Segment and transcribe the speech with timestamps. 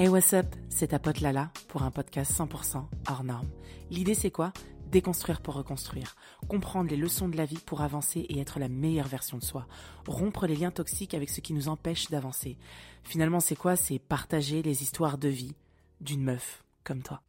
[0.00, 3.48] Hey what's up, c'est ta pote Lala pour un podcast 100% hors norme.
[3.90, 4.52] L'idée c'est quoi?
[4.92, 6.14] Déconstruire pour reconstruire,
[6.46, 9.66] comprendre les leçons de la vie pour avancer et être la meilleure version de soi,
[10.06, 12.56] rompre les liens toxiques avec ce qui nous empêche d'avancer.
[13.02, 13.74] Finalement c'est quoi?
[13.74, 15.56] C'est partager les histoires de vie
[16.00, 17.20] d'une meuf comme toi.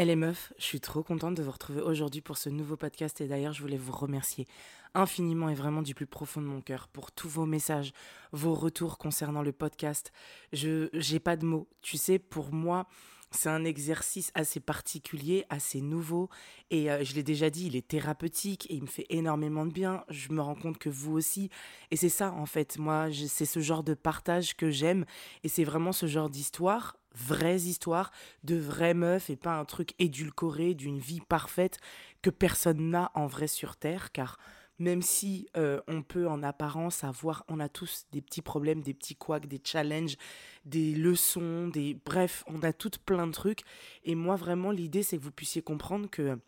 [0.00, 3.20] Elle est meuf, je suis trop contente de vous retrouver aujourd'hui pour ce nouveau podcast
[3.20, 4.46] et d'ailleurs je voulais vous remercier
[4.94, 7.92] infiniment et vraiment du plus profond de mon cœur pour tous vos messages,
[8.30, 10.12] vos retours concernant le podcast.
[10.52, 11.68] Je j'ai pas de mots.
[11.82, 12.86] Tu sais, pour moi,
[13.30, 16.28] c'est un exercice assez particulier, assez nouveau
[16.70, 19.72] et euh, je l'ai déjà dit, il est thérapeutique et il me fait énormément de
[19.72, 20.04] bien.
[20.08, 21.50] Je me rends compte que vous aussi
[21.90, 22.78] et c'est ça en fait.
[22.78, 25.04] Moi, c'est ce genre de partage que j'aime
[25.44, 28.12] et c'est vraiment ce genre d'histoire vraies histoires
[28.44, 31.78] de vraies meufs et pas un truc édulcoré d'une vie parfaite
[32.22, 34.38] que personne n'a en vrai sur Terre, car
[34.78, 38.94] même si euh, on peut en apparence avoir, on a tous des petits problèmes, des
[38.94, 40.16] petits couacs, des challenges,
[40.64, 43.62] des leçons, des bref, on a toutes plein de trucs.
[44.04, 46.38] Et moi vraiment l'idée c'est que vous puissiez comprendre que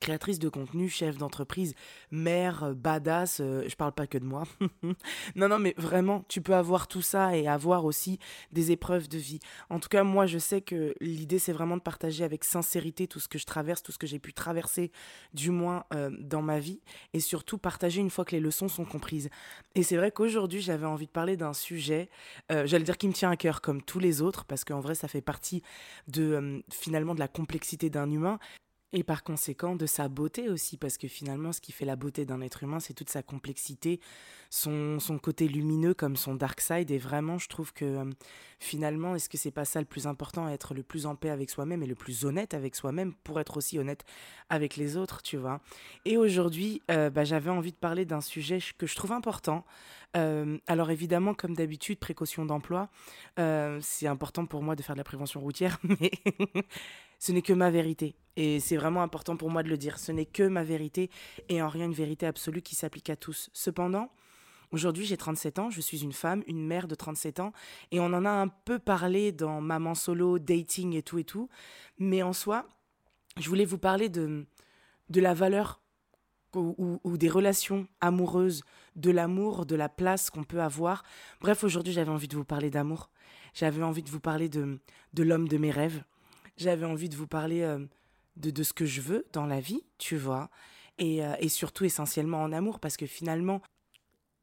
[0.00, 1.74] créatrice de contenu, chef d'entreprise,
[2.10, 4.44] mère, euh, badass, euh, je parle pas que de moi.
[5.36, 8.18] non, non, mais vraiment, tu peux avoir tout ça et avoir aussi
[8.52, 9.40] des épreuves de vie.
[9.70, 13.20] En tout cas, moi, je sais que l'idée, c'est vraiment de partager avec sincérité tout
[13.20, 14.92] ce que je traverse, tout ce que j'ai pu traverser,
[15.32, 16.80] du moins euh, dans ma vie,
[17.12, 19.28] et surtout partager une fois que les leçons sont comprises.
[19.74, 22.08] Et c'est vrai qu'aujourd'hui, j'avais envie de parler d'un sujet,
[22.50, 25.08] j'allais dire qui me tient à cœur comme tous les autres, parce qu'en vrai, ça
[25.08, 25.62] fait partie
[26.08, 28.38] de finalement de la complexité d'un humain,
[28.94, 32.24] et par conséquent de sa beauté aussi, parce que finalement, ce qui fait la beauté
[32.24, 33.98] d'un être humain, c'est toute sa complexité,
[34.50, 36.92] son, son, côté lumineux comme son dark side.
[36.92, 38.04] Et vraiment, je trouve que euh,
[38.60, 41.50] finalement, est-ce que c'est pas ça le plus important, être le plus en paix avec
[41.50, 44.04] soi-même et le plus honnête avec soi-même pour être aussi honnête
[44.48, 45.60] avec les autres, tu vois?
[46.04, 49.64] Et aujourd'hui, euh, bah, j'avais envie de parler d'un sujet que je trouve important.
[50.16, 52.88] Euh, alors évidemment, comme d'habitude, précaution d'emploi,
[53.80, 56.12] c'est important pour moi de faire de la prévention routière, mais
[57.18, 58.14] ce n'est que ma vérité.
[58.36, 59.98] Et c'est vraiment important pour moi de le dire.
[59.98, 61.10] Ce n'est que ma vérité
[61.48, 63.50] et en rien une vérité absolue qui s'applique à tous.
[63.52, 64.10] Cependant,
[64.74, 67.52] Aujourd'hui, j'ai 37 ans, je suis une femme, une mère de 37 ans,
[67.92, 71.48] et on en a un peu parlé dans Maman Solo, dating et tout et tout.
[71.98, 72.66] Mais en soi,
[73.38, 74.44] je voulais vous parler de,
[75.10, 75.80] de la valeur
[76.56, 78.64] ou, des relations amoureuses,
[78.96, 81.04] de l'amour, de la place qu'on peut avoir.
[81.40, 83.10] Bref, aujourd'hui, j'avais envie de vous parler d'amour.
[83.54, 84.80] J'avais envie de vous parler de,
[85.12, 86.02] de l'homme de mes rêves.
[86.56, 87.84] J'avais envie de vous parler euh,
[88.36, 90.50] de, de, ce que je veux dans la vie, tu vois.
[90.98, 93.60] Et, euh, et surtout essentiellement en amour, parce que finalement,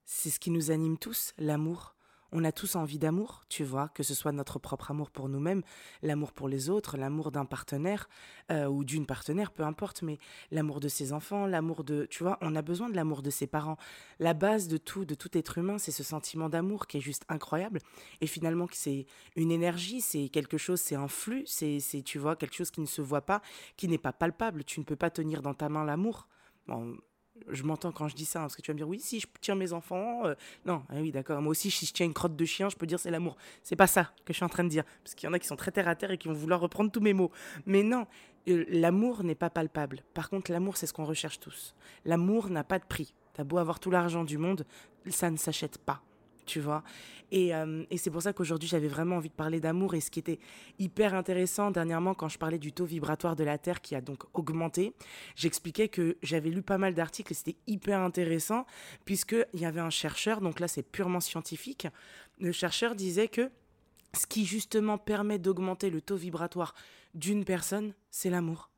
[0.05, 1.95] c'est ce qui nous anime tous, l'amour
[2.31, 5.63] on a tous envie d'amour, tu vois, que ce soit notre propre amour pour nous-mêmes,
[6.01, 8.07] l'amour pour les autres, l'amour d'un partenaire
[8.51, 10.17] euh, ou d'une partenaire, peu importe, mais
[10.49, 13.47] l'amour de ses enfants, l'amour de, tu vois, on a besoin de l'amour de ses
[13.47, 13.77] parents.
[14.19, 17.25] La base de tout, de tout être humain, c'est ce sentiment d'amour qui est juste
[17.29, 17.79] incroyable.
[18.21, 19.05] Et finalement, c'est
[19.35, 22.85] une énergie, c'est quelque chose, c'est un flux, c'est, tu vois, quelque chose qui ne
[22.85, 23.41] se voit pas,
[23.77, 24.63] qui n'est pas palpable.
[24.63, 26.27] Tu ne peux pas tenir dans ta main l'amour.
[26.67, 26.95] Bon,
[27.49, 29.19] je m'entends quand je dis ça, hein, parce que tu vas me dire, oui, si
[29.19, 30.35] je tiens mes enfants, euh,
[30.65, 32.85] non, ah oui, d'accord, moi aussi, si je tiens une crotte de chien, je peux
[32.85, 33.37] dire c'est l'amour.
[33.63, 35.39] C'est pas ça que je suis en train de dire, parce qu'il y en a
[35.39, 37.31] qui sont très terre à terre et qui vont vouloir reprendre tous mes mots.
[37.65, 38.07] Mais non,
[38.47, 40.03] euh, l'amour n'est pas palpable.
[40.13, 41.75] Par contre, l'amour, c'est ce qu'on recherche tous.
[42.05, 43.13] L'amour n'a pas de prix.
[43.33, 44.65] T'as beau avoir tout l'argent du monde,
[45.09, 46.01] ça ne s'achète pas
[47.33, 49.95] euh, et c'est pour ça qu'aujourd'hui, j'avais vraiment envie de parler d'amour.
[49.95, 50.39] Et ce qui était
[50.79, 54.23] hyper intéressant dernièrement, quand je parlais du taux vibratoire de la Terre qui a donc
[54.33, 54.93] augmenté,
[55.35, 58.65] j'expliquais que j'avais lu pas mal d'articles et c'était hyper intéressant,
[59.05, 61.87] puisqu'il y avait un chercheur, donc là c'est purement scientifique,
[62.39, 63.49] le chercheur disait que
[64.13, 66.75] ce qui justement permet d'augmenter le taux vibratoire
[67.13, 68.70] d'une personne, c'est l'amour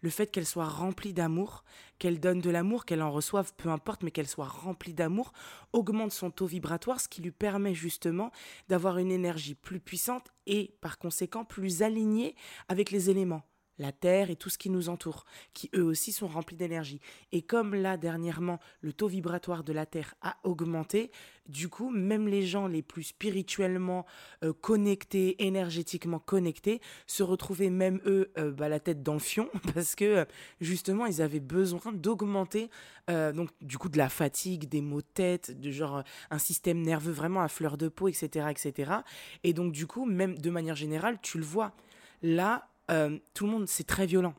[0.00, 1.64] le fait qu'elle soit remplie d'amour,
[1.98, 5.32] qu'elle donne de l'amour, qu'elle en reçoive, peu importe, mais qu'elle soit remplie d'amour,
[5.72, 8.30] augmente son taux vibratoire, ce qui lui permet justement
[8.68, 12.34] d'avoir une énergie plus puissante et par conséquent plus alignée
[12.68, 13.42] avec les éléments
[13.80, 15.24] la Terre et tout ce qui nous entoure,
[15.54, 17.00] qui eux aussi sont remplis d'énergie.
[17.32, 21.10] Et comme là, dernièrement, le taux vibratoire de la Terre a augmenté,
[21.48, 24.04] du coup, même les gens les plus spirituellement
[24.44, 29.48] euh, connectés, énergétiquement connectés, se retrouvaient même eux euh, bah, la tête dans le fion,
[29.74, 30.24] parce que euh,
[30.60, 32.70] justement, ils avaient besoin d'augmenter,
[33.34, 37.10] donc du coup, de la fatigue, des maux de tête, de genre un système nerveux
[37.10, 38.92] vraiment à fleur de peau, etc., etc.
[39.42, 41.72] Et donc, du coup, même de manière générale, tu le vois.
[42.22, 44.34] Là, euh, tout le monde, c'est très violent.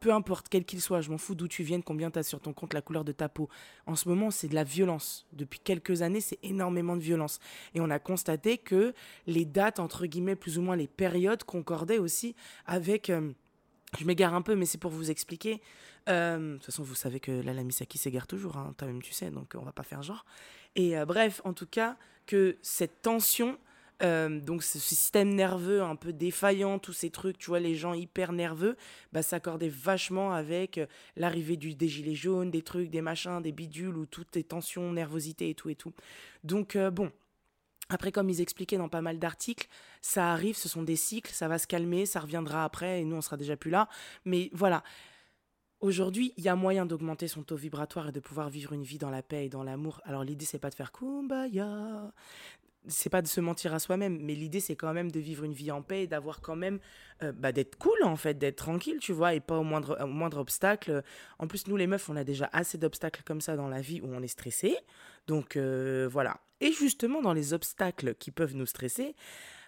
[0.00, 2.40] Peu importe, quel qu'il soit, je m'en fous d'où tu viennes, combien tu as sur
[2.40, 3.48] ton compte, la couleur de ta peau.
[3.86, 5.26] En ce moment, c'est de la violence.
[5.32, 7.40] Depuis quelques années, c'est énormément de violence.
[7.74, 8.94] Et on a constaté que
[9.26, 12.34] les dates, entre guillemets, plus ou moins les périodes, concordaient aussi
[12.66, 13.10] avec...
[13.10, 13.32] Euh,
[13.98, 15.62] je m'égare un peu, mais c'est pour vous expliquer.
[16.08, 19.30] Euh, de toute façon, vous savez que la Misaki s'égare toujours, hein, toi-même tu sais,
[19.30, 20.26] donc on va pas faire genre.
[20.74, 21.96] Et bref, en tout cas,
[22.26, 23.56] que cette tension
[24.02, 27.94] Euh, donc ce système nerveux un peu défaillant, tous ces trucs, tu vois, les gens
[27.94, 28.76] hyper nerveux,
[29.12, 33.52] bah, s'accordaient vachement avec euh, l'arrivée du, des gilets jaunes, des trucs, des machins, des
[33.52, 35.94] bidules, où toutes les tensions, nervosité et tout et tout.
[36.44, 37.10] Donc euh, bon,
[37.88, 39.68] après, comme ils expliquaient dans pas mal d'articles,
[40.02, 43.16] ça arrive, ce sont des cycles, ça va se calmer, ça reviendra après, et nous,
[43.16, 43.88] on sera déjà plus là.
[44.24, 44.82] Mais voilà,
[45.80, 48.98] aujourd'hui, il y a moyen d'augmenter son taux vibratoire et de pouvoir vivre une vie
[48.98, 50.00] dans la paix et dans l'amour.
[50.04, 52.12] Alors l'idée, c'est pas de faire kumbaya,
[52.88, 55.52] c'est pas de se mentir à soi-même, mais l'idée c'est quand même de vivre une
[55.52, 56.78] vie en paix et d'avoir quand même,
[57.22, 60.06] euh, bah, d'être cool en fait, d'être tranquille, tu vois, et pas au moindre, au
[60.06, 61.02] moindre obstacle.
[61.38, 64.00] En plus, nous les meufs, on a déjà assez d'obstacles comme ça dans la vie
[64.00, 64.76] où on est stressé.
[65.26, 66.40] Donc euh, voilà.
[66.60, 69.14] Et justement, dans les obstacles qui peuvent nous stresser,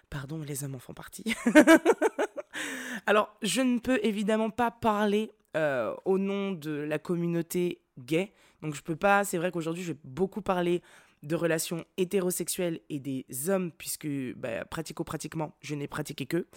[0.09, 1.35] pardon, les hommes en font partie.
[3.05, 8.33] Alors, je ne peux évidemment pas parler euh, au nom de la communauté gay.
[8.61, 9.23] Donc, je peux pas.
[9.23, 10.81] C'est vrai qu'aujourd'hui, je vais beaucoup parler
[11.23, 16.47] de relations hétérosexuelles et des hommes, puisque bah, pratico-pratiquement, je n'ai pratiqué que,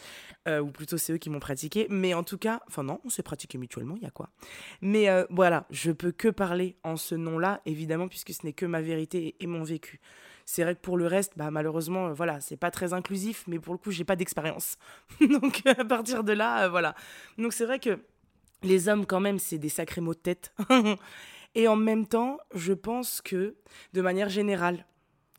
[0.48, 3.08] euh, ou plutôt c'est eux qui m'ont pratiqué, mais en tout cas, enfin non, on
[3.08, 4.30] s'est pratiqué mutuellement, il y a quoi.
[4.80, 8.66] Mais euh, voilà, je peux que parler en ce nom-là, évidemment, puisque ce n'est que
[8.66, 10.00] ma vérité et, mon vécu.
[10.44, 13.58] C'est vrai que pour le reste, bah, malheureusement, euh, voilà, c'est pas très inclusif, mais
[13.58, 14.76] pour le coup, j'ai pas d'expérience.
[15.20, 16.94] Donc à partir de là, voilà.
[17.38, 17.98] Donc c'est vrai que
[18.62, 20.54] les hommes, quand même, c'est des sacrés mots de tête.
[21.54, 23.56] Et en même temps, je pense que,
[23.92, 24.86] de manière générale,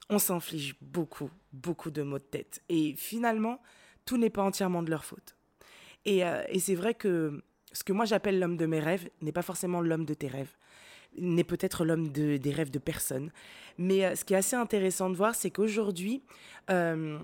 [0.09, 2.61] on s'inflige beaucoup, beaucoup de maux de tête.
[2.69, 3.59] Et finalement,
[4.05, 5.35] tout n'est pas entièrement de leur faute.
[6.05, 9.41] Et, euh, c'est vrai que ce que moi j'appelle l'homme de mes rêves n'est pas
[9.41, 10.55] forcément l'homme de tes rêves,
[11.17, 13.31] n'est peut-être l'homme de, des rêves de personne.
[13.77, 16.23] Mais euh, ce qui est assez intéressant de voir, c'est qu'aujourd'hui,
[16.69, 17.17] euh,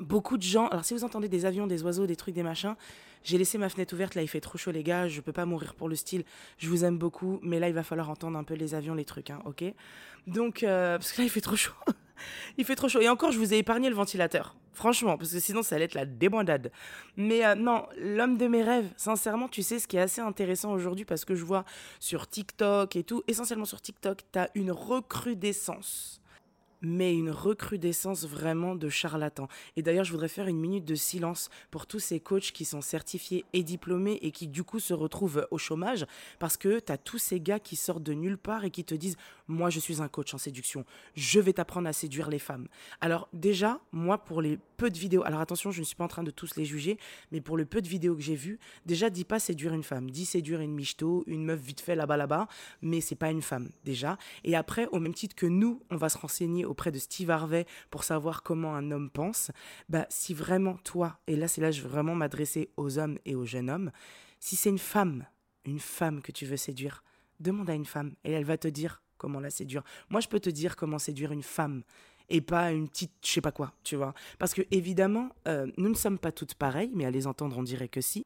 [0.00, 2.74] beaucoup de gens, alors si vous entendez des avions, des oiseaux, des trucs, des machins,
[3.24, 5.46] j'ai laissé ma fenêtre ouverte, là il fait trop chaud les gars, je peux pas
[5.46, 6.24] mourir pour le style,
[6.58, 9.04] je vous aime beaucoup, mais là il va falloir entendre un peu les avions, les
[9.04, 9.64] trucs, hein, ok?
[10.26, 11.72] Donc, euh, parce que là il fait trop chaud.
[12.58, 13.00] il fait trop chaud.
[13.00, 14.56] Et encore, je vous ai épargné le ventilateur.
[14.72, 16.72] Franchement, parce que sinon ça allait être la débandade.
[17.16, 20.72] Mais euh, non, l'homme de mes rêves, sincèrement, tu sais, ce qui est assez intéressant
[20.72, 21.64] aujourd'hui, parce que je vois
[22.00, 26.20] sur TikTok et tout, essentiellement sur TikTok, t'as une recrudescence
[26.84, 29.48] mais une recrudescence vraiment de charlatans.
[29.76, 32.80] Et d'ailleurs, je voudrais faire une minute de silence pour tous ces coachs qui sont
[32.80, 36.06] certifiés et diplômés et qui du coup se retrouvent au chômage
[36.38, 38.94] parce que tu as tous ces gars qui sortent de nulle part et qui te
[38.94, 39.16] disent
[39.48, 40.84] "Moi, je suis un coach en séduction.
[41.14, 42.68] Je vais t'apprendre à séduire les femmes."
[43.00, 46.08] Alors déjà, moi pour les peu de vidéos, alors attention, je ne suis pas en
[46.08, 46.98] train de tous les juger,
[47.30, 50.10] mais pour le peu de vidéos que j'ai vues, déjà dis pas séduire une femme,
[50.10, 52.48] dis séduire une michto, une meuf vite fait là-bas là-bas,
[52.82, 54.18] mais c'est pas une femme déjà.
[54.42, 57.66] Et après au même titre que nous, on va se renseigner auprès de Steve Harvey
[57.90, 59.52] pour savoir comment un homme pense,
[59.88, 63.36] bah si vraiment toi, et là c'est là je veux vraiment m'adresser aux hommes et
[63.36, 63.92] aux jeunes hommes,
[64.40, 65.24] si c'est une femme,
[65.64, 67.04] une femme que tu veux séduire,
[67.38, 69.84] demande à une femme et elle va te dire comment la séduire.
[70.10, 71.84] Moi je peux te dire comment séduire une femme
[72.28, 74.12] et pas une petite je sais pas quoi, tu vois.
[74.38, 77.62] Parce que évidemment, euh, nous ne sommes pas toutes pareilles, mais à les entendre on
[77.62, 78.24] dirait que si.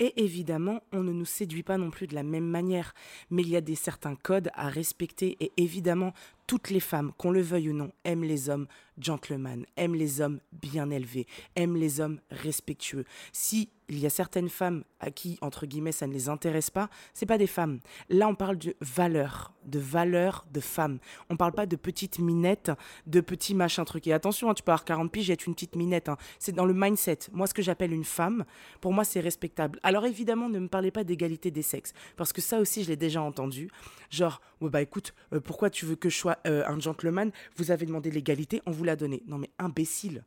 [0.00, 2.94] Et évidemment, on ne nous séduit pas non plus de la même manière,
[3.30, 6.12] mais il y a des certains codes à respecter et évidemment,
[6.46, 8.68] toutes les femmes, qu'on le veuille ou non, aiment les hommes
[8.98, 13.04] gentlemen, aiment les hommes bien élevés, aiment les hommes respectueux.
[13.32, 16.90] Si il y a certaines femmes à qui, entre guillemets, ça ne les intéresse pas,
[17.14, 17.80] c'est pas des femmes.
[18.08, 20.98] Là, on parle de valeur, de valeur de femme.
[21.30, 22.70] On parle pas de petites minettes,
[23.06, 24.06] de petits machins trucs.
[24.06, 26.08] Et attention, hein, tu peux avoir 40 piges et être une petite minette.
[26.08, 26.16] Hein.
[26.38, 27.18] C'est dans le mindset.
[27.32, 28.44] Moi, ce que j'appelle une femme,
[28.80, 29.78] pour moi, c'est respectable.
[29.82, 32.96] Alors évidemment, ne me parlez pas d'égalité des sexes, parce que ça aussi, je l'ai
[32.96, 33.70] déjà entendu.
[34.10, 37.30] Genre, bah écoute, euh, pourquoi tu veux que je sois euh, un gentleman?
[37.56, 39.22] Vous avez demandé l'égalité, on vous l'a donné.
[39.26, 40.24] Non mais imbécile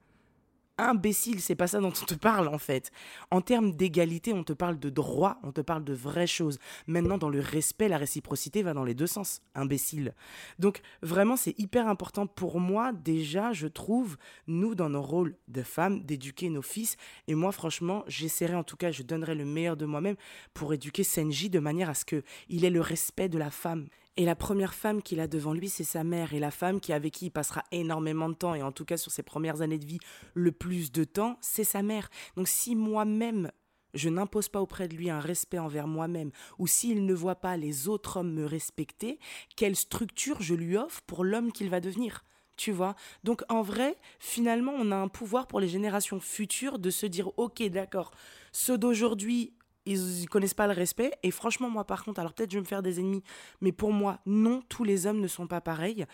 [0.81, 2.91] imbécile, c'est pas ça dont on te parle en fait.
[3.29, 6.59] En termes d'égalité, on te parle de droit, on te parle de vraies choses.
[6.87, 9.41] Maintenant, dans le respect, la réciprocité va dans les deux sens.
[9.55, 10.13] Imbécile.
[10.59, 15.61] Donc, vraiment, c'est hyper important pour moi, déjà, je trouve, nous, dans nos rôles de
[15.61, 16.97] femmes, d'éduquer nos fils.
[17.27, 20.15] Et moi, franchement, j'essaierai, en tout cas, je donnerai le meilleur de moi-même
[20.53, 23.87] pour éduquer Senji de manière à ce qu'il ait le respect de la femme.
[24.17, 26.33] Et la première femme qu'il a devant lui, c'est sa mère.
[26.33, 28.97] Et la femme qui, avec qui il passera énormément de temps, et en tout cas
[28.97, 29.99] sur ses premières années de vie,
[30.33, 32.09] le plus de temps, c'est sa mère.
[32.35, 33.51] Donc si moi-même,
[33.93, 37.57] je n'impose pas auprès de lui un respect envers moi-même, ou s'il ne voit pas
[37.57, 39.19] les autres hommes me respecter,
[39.55, 42.23] quelle structure je lui offre pour l'homme qu'il va devenir
[42.57, 42.95] tu vois?
[43.23, 47.31] Donc en vrai, finalement, on a un pouvoir pour les générations futures de se dire,
[47.37, 48.11] ok, d'accord,
[48.51, 49.53] ceux d'aujourd'hui
[49.85, 51.11] ils, connaissent pas le respect.
[51.23, 53.23] Et franchement, moi, par contre, alors peut-être je vais me faire des ennemis,
[53.61, 56.05] mais pour moi, non, tous les hommes ne sont pas pareils.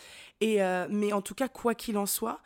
[0.41, 2.41] Et, euh, mais en tout cas, quoi qu'il en soit,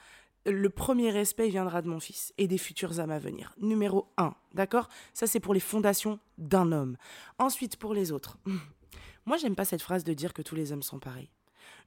[0.46, 3.54] le premier respect viendra de mon fils et des futurs hommes à venir.
[3.60, 4.90] Numéro 1, d'accord?
[5.14, 6.98] Ça, c'est pour les fondations d'un homme.
[7.38, 8.38] Ensuite, pour les autres.
[9.26, 11.30] Moi, j'aime pas cette phrase de dire que tous les hommes sont pareils.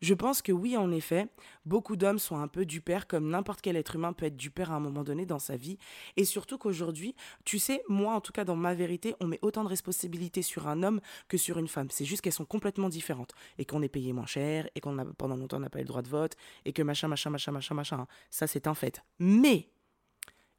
[0.00, 1.28] Je pense que oui, en effet,
[1.64, 4.50] beaucoup d'hommes sont un peu du père, comme n'importe quel être humain peut être du
[4.50, 5.78] père à un moment donné dans sa vie.
[6.16, 9.64] Et surtout qu'aujourd'hui, tu sais, moi, en tout cas, dans ma vérité, on met autant
[9.64, 11.88] de responsabilités sur un homme que sur une femme.
[11.90, 13.34] C'est juste qu'elles sont complètement différentes.
[13.58, 15.88] Et qu'on est payé moins cher, et qu'on pendant longtemps, on n'a pas eu le
[15.88, 18.06] droit de vote, et que machin, machin, machin, machin, machin.
[18.30, 19.02] Ça, c'est un fait.
[19.18, 19.70] Mais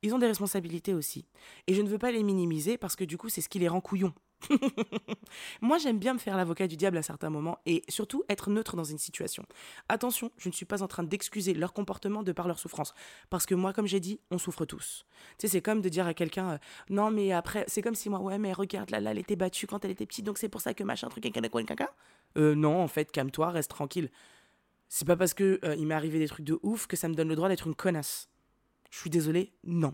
[0.06, 1.26] ils ont des responsabilités aussi.
[1.68, 3.68] Et je ne veux pas les minimiser parce que du coup, c'est ce qui les
[3.68, 4.14] rend couillons.
[5.62, 8.76] Moi, j'aime bien me faire l'avocat du diable à certains moments et surtout être neutre
[8.76, 9.46] dans une situation.
[9.90, 12.94] Attention, je ne suis pas en train d'excuser leur comportement de par leur souffrance.
[13.30, 15.06] Parce que moi, comme j'ai dit, on souffre tous.
[15.38, 16.58] Tu sais, c'est comme de dire à quelqu'un euh,
[16.90, 19.68] Non, mais après, c'est comme si moi, ouais, mais regarde, là, là, elle était battue
[19.68, 21.94] quand elle était petite, donc c'est pour ça que machin, truc, caca,
[22.38, 24.10] Euh, non, en fait, calme-toi, reste tranquille.
[24.88, 27.16] C'est pas parce que euh, il m'est arrivé des trucs de ouf que ça me
[27.16, 28.30] donne le droit d'être une connasse.
[28.92, 29.94] Je suis désolé, non.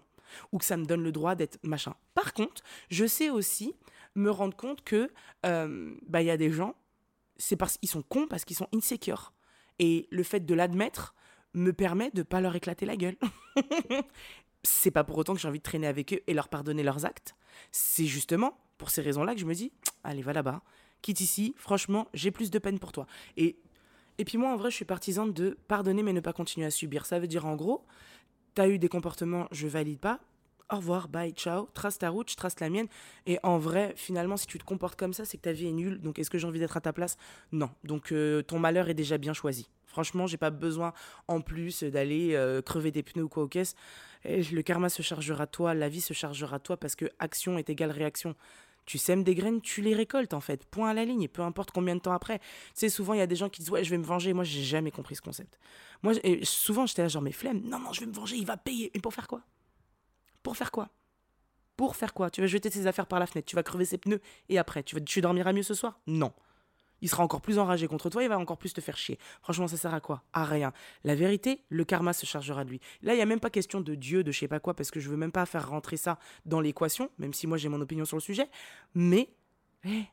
[0.51, 1.95] Ou que ça me donne le droit d'être machin.
[2.13, 3.73] Par contre, je sais aussi
[4.15, 5.11] me rendre compte que
[5.45, 6.75] euh, bah il y a des gens,
[7.37, 9.33] c'est parce qu'ils sont cons, parce qu'ils sont insécures.
[9.79, 11.15] Et le fait de l'admettre
[11.53, 13.17] me permet de pas leur éclater la gueule.
[14.63, 17.05] c'est pas pour autant que j'ai envie de traîner avec eux et leur pardonner leurs
[17.05, 17.35] actes.
[17.71, 19.71] C'est justement pour ces raisons-là que je me dis,
[20.03, 20.61] allez, va là-bas,
[21.01, 23.07] quitte ici, franchement, j'ai plus de peine pour toi.
[23.37, 23.57] Et,
[24.17, 26.71] et puis moi, en vrai, je suis partisane de pardonner mais ne pas continuer à
[26.71, 27.05] subir.
[27.05, 27.85] Ça veut dire, en gros,
[28.53, 30.19] t'as eu des comportements, je valide pas,
[30.71, 32.87] au revoir, bye, ciao, trace ta route, je trace la mienne.
[33.25, 35.73] Et en vrai, finalement, si tu te comportes comme ça, c'est que ta vie est
[35.73, 35.99] nulle.
[35.99, 37.17] Donc, est-ce que j'ai envie d'être à ta place?
[37.51, 37.69] Non.
[37.83, 39.67] Donc, euh, ton malheur est déjà bien choisi.
[39.85, 40.93] Franchement, j'ai pas besoin
[41.27, 43.75] en plus d'aller euh, crever des pneus ou quoi au caisse.
[44.23, 47.69] Et le karma se chargera toi, la vie se chargera toi parce que action est
[47.69, 48.35] égale réaction.
[48.85, 50.65] Tu sèmes des graines, tu les récoltes en fait.
[50.65, 52.39] Point à la ligne, peu importe combien de temps après.
[52.39, 54.33] Tu sais, souvent il y a des gens qui disent Ouais, je vais me venger.
[54.33, 55.59] Moi, j'ai jamais compris ce concept.
[56.03, 56.13] Moi,
[56.43, 57.61] souvent j'étais là, genre, mes flemmes.
[57.65, 58.91] Non, non, je vais me venger, il va payer.
[58.93, 59.41] Et pour faire quoi?
[60.43, 60.89] Pour faire quoi?
[61.77, 62.29] Pour faire quoi?
[62.29, 64.83] Tu vas jeter tes affaires par la fenêtre, tu vas crever ses pneus et après,
[64.83, 65.99] tu, vas, tu dormiras mieux ce soir?
[66.07, 66.33] Non.
[67.01, 69.17] Il sera encore plus enragé contre toi, il va encore plus te faire chier.
[69.41, 70.23] Franchement, ça sert à quoi?
[70.33, 70.71] À rien.
[71.03, 72.79] La vérité, le karma se chargera de lui.
[73.01, 74.91] Là, il n'y a même pas question de Dieu, de je sais pas quoi, parce
[74.91, 77.81] que je veux même pas faire rentrer ça dans l'équation, même si moi j'ai mon
[77.81, 78.47] opinion sur le sujet.
[78.93, 79.29] Mais,
[79.83, 80.03] eh,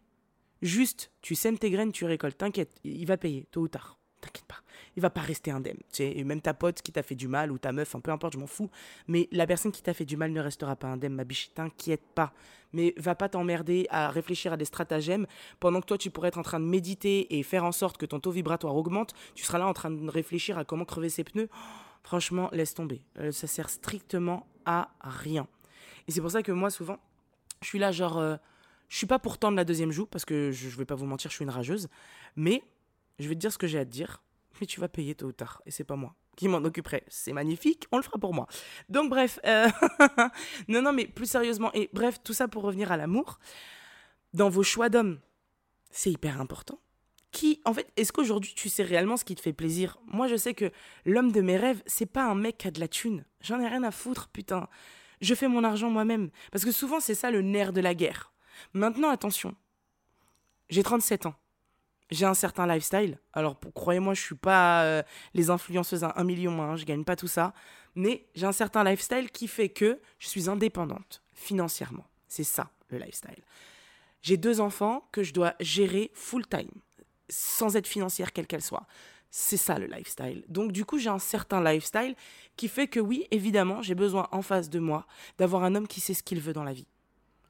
[0.62, 2.38] juste, tu sèmes tes graines, tu récoltes.
[2.38, 3.97] T'inquiète, il va payer, tôt ou tard.
[4.20, 4.62] T'inquiète pas
[4.98, 5.78] il va pas rester indemne.
[5.92, 8.32] Tu sais, même ta pote qui t'a fait du mal ou ta meuf, peu importe,
[8.32, 8.68] je m'en fous.
[9.06, 11.52] Mais la personne qui t'a fait du mal ne restera pas indemne, ma biche.
[11.54, 12.32] T'inquiète pas.
[12.72, 15.26] Mais va pas t'emmerder à réfléchir à des stratagèmes
[15.60, 18.06] pendant que toi tu pourrais être en train de méditer et faire en sorte que
[18.06, 19.14] ton taux vibratoire augmente.
[19.36, 21.48] Tu seras là en train de réfléchir à comment crever ses pneus.
[22.02, 23.00] franchement, laisse tomber.
[23.20, 25.46] Euh, ça sert strictement à rien.
[26.08, 26.98] Et c'est pour ça que moi, souvent,
[27.62, 28.36] je suis là, genre, euh,
[28.88, 31.06] je suis pas pour tendre la deuxième joue parce que je, je vais pas vous
[31.06, 31.88] mentir, je suis une rageuse.
[32.34, 32.64] Mais
[33.18, 34.22] je vais te dire ce que j'ai à te dire
[34.60, 37.02] mais tu vas payer tôt ou tard, et c'est pas moi qui m'en occuperai.
[37.08, 38.46] C'est magnifique, on le fera pour moi.
[38.88, 39.68] Donc bref, euh,
[40.68, 43.40] non, non, mais plus sérieusement, et bref, tout ça pour revenir à l'amour,
[44.34, 45.18] dans vos choix d'hommes,
[45.90, 46.78] c'est hyper important.
[47.32, 49.98] Qui, en fait, est-ce qu'aujourd'hui tu sais réellement ce qui te fait plaisir?
[50.06, 50.70] Moi, je sais que
[51.04, 53.24] l'homme de mes rêves, c'est pas un mec qui a de la thune.
[53.40, 54.68] J'en ai rien à foutre, putain.
[55.20, 56.30] Je fais mon argent moi-même.
[56.52, 58.32] Parce que souvent, c'est ça le nerf de la guerre.
[58.74, 59.56] Maintenant, attention.
[60.70, 61.34] J'ai 37 ans
[62.10, 63.18] j'ai un certain lifestyle.
[63.32, 65.02] Alors, croyez-moi, je suis pas euh,
[65.34, 67.52] les influenceuses à un million, hein, je gagne pas tout ça.
[67.94, 72.06] Mais j'ai un certain lifestyle qui fait que je suis indépendante financièrement.
[72.28, 73.42] C'est ça, le lifestyle.
[74.22, 76.70] J'ai deux enfants que je dois gérer full time,
[77.28, 78.86] sans être financière quelle qu'elle soit.
[79.30, 80.44] C'est ça le lifestyle.
[80.48, 82.14] Donc du coup, j'ai un certain lifestyle
[82.56, 86.00] qui fait que oui, évidemment, j'ai besoin en face de moi d'avoir un homme qui
[86.00, 86.86] sait ce qu'il veut dans la vie.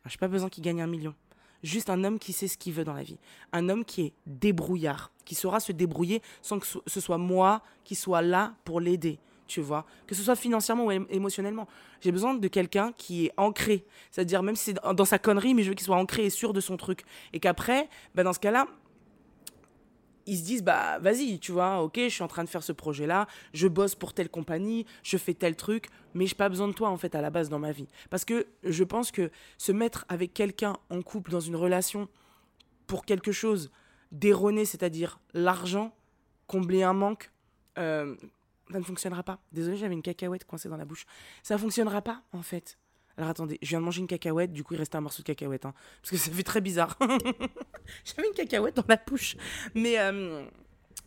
[0.04, 1.14] Je n'ai pas besoin qu'il gagne un million
[1.62, 3.18] juste un homme qui sait ce qu'il veut dans la vie.
[3.52, 7.94] Un homme qui est débrouillard, qui saura se débrouiller sans que ce soit moi qui
[7.94, 9.18] soit là pour l'aider.
[9.46, 11.66] Tu vois, que ce soit financièrement ou émotionnellement.
[12.02, 13.86] J'ai besoin de quelqu'un qui est ancré.
[14.10, 16.52] C'est-à-dire, même si c'est dans sa connerie, mais je veux qu'il soit ancré et sûr
[16.52, 17.04] de son truc.
[17.32, 18.66] Et qu'après, bah dans ce cas-là,
[20.28, 22.72] ils se disent bah vas-y tu vois ok je suis en train de faire ce
[22.72, 26.68] projet là je bosse pour telle compagnie je fais tel truc mais j'ai pas besoin
[26.68, 27.88] de toi en fait à la base dans ma vie.
[28.10, 32.08] Parce que je pense que se mettre avec quelqu'un en couple dans une relation
[32.86, 33.70] pour quelque chose
[34.12, 35.94] d'erroné c'est-à-dire l'argent
[36.46, 37.30] combler un manque
[37.78, 38.16] euh,
[38.70, 39.38] ça ne fonctionnera pas.
[39.52, 41.06] Désolé j'avais une cacahuète coincée dans la bouche.
[41.42, 42.78] Ça ne fonctionnera pas en fait
[43.18, 45.26] alors attendez, je viens de manger une cacahuète, du coup il restait un morceau de
[45.26, 46.96] cacahuète, hein, parce que ça fait très bizarre.
[48.04, 49.36] J'avais une cacahuète dans la bouche.
[49.74, 50.46] Mais euh,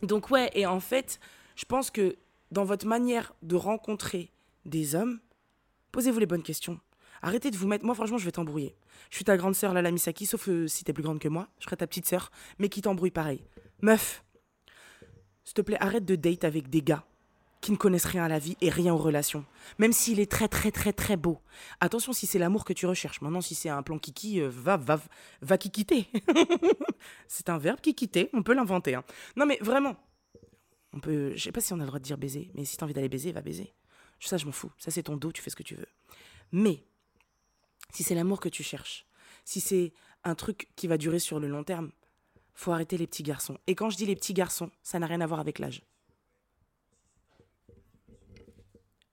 [0.02, 1.18] donc ouais, et en fait,
[1.56, 2.16] je pense que
[2.50, 4.30] dans votre manière de rencontrer
[4.66, 5.20] des hommes,
[5.90, 6.78] posez-vous les bonnes questions.
[7.22, 7.86] Arrêtez de vous mettre.
[7.86, 8.76] Moi, franchement, je vais t'embrouiller.
[9.08, 11.48] Je suis ta grande sœur, Lala Misaki, sauf euh, si t'es plus grande que moi.
[11.60, 13.42] Je serai ta petite sœur, mais qui t'embrouille pareil.
[13.80, 14.22] Meuf,
[15.44, 17.06] s'il te plaît, arrête de date avec des gars
[17.62, 19.46] qui ne connaissent rien à la vie et rien aux relations.
[19.78, 21.40] Même s'il est très très très très beau.
[21.80, 23.22] Attention si c'est l'amour que tu recherches.
[23.22, 25.00] Maintenant si c'est un plan kiki, euh, va va
[25.40, 26.08] va kikiter.
[27.28, 28.96] c'est un verbe kikiter, on peut l'inventer.
[28.96, 29.04] Hein.
[29.36, 29.96] Non mais vraiment,
[30.92, 32.76] On peut, je sais pas si on a le droit de dire baiser, mais si
[32.76, 33.72] t'as envie d'aller baiser, va baiser.
[34.20, 34.70] Ça, je m'en fous.
[34.78, 35.88] Ça, c'est ton dos, tu fais ce que tu veux.
[36.52, 36.84] Mais,
[37.92, 39.06] si c'est l'amour que tu cherches,
[39.44, 39.92] si c'est
[40.22, 41.90] un truc qui va durer sur le long terme,
[42.54, 43.58] faut arrêter les petits garçons.
[43.66, 45.82] Et quand je dis les petits garçons, ça n'a rien à voir avec l'âge.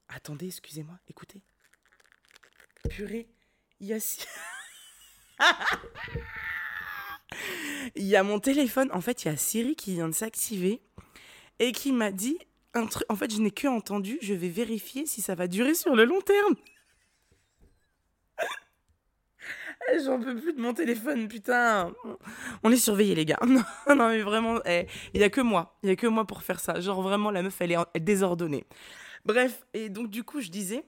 [0.10, 1.42] Attendez, excusez-moi, écoutez.
[2.90, 3.30] Purée,
[3.80, 4.00] il y a...
[7.96, 10.82] il y a mon téléphone, en fait, il y a Siri qui vient de s'activer
[11.60, 12.40] et qui m'a dit
[12.74, 13.06] un truc.
[13.10, 16.06] En fait, je n'ai que entendu, je vais vérifier si ça va durer sur le
[16.06, 16.56] long terme.
[19.94, 21.94] Eh, j'en peux plus de mon téléphone, putain.
[22.64, 23.40] On est surveillés, les gars.
[23.88, 25.80] Non, mais vraiment, eh, il y a que moi.
[25.84, 26.82] Il y a que moi pour faire ça.
[26.82, 28.66] Genre, vraiment, la meuf, elle est désordonnée.
[29.30, 30.84] Bref, et donc, du coup, je disais,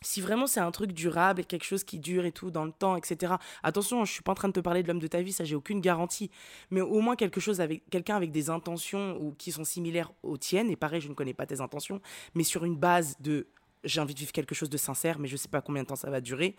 [0.00, 2.72] si vraiment c'est un truc durable et quelque chose qui dure et tout dans le
[2.72, 3.34] temps, etc.
[3.62, 5.44] Attention, je suis pas en train de te parler de l'homme de ta vie, ça
[5.44, 6.30] j'ai aucune garantie.
[6.70, 10.38] Mais au moins quelque chose avec quelqu'un avec des intentions ou qui sont similaires aux
[10.38, 10.70] tiennes.
[10.70, 12.00] Et pareil, je ne connais pas tes intentions,
[12.34, 13.48] mais sur une base de
[13.84, 15.96] j'ai envie de vivre quelque chose de sincère, mais je sais pas combien de temps
[15.96, 16.56] ça va durer.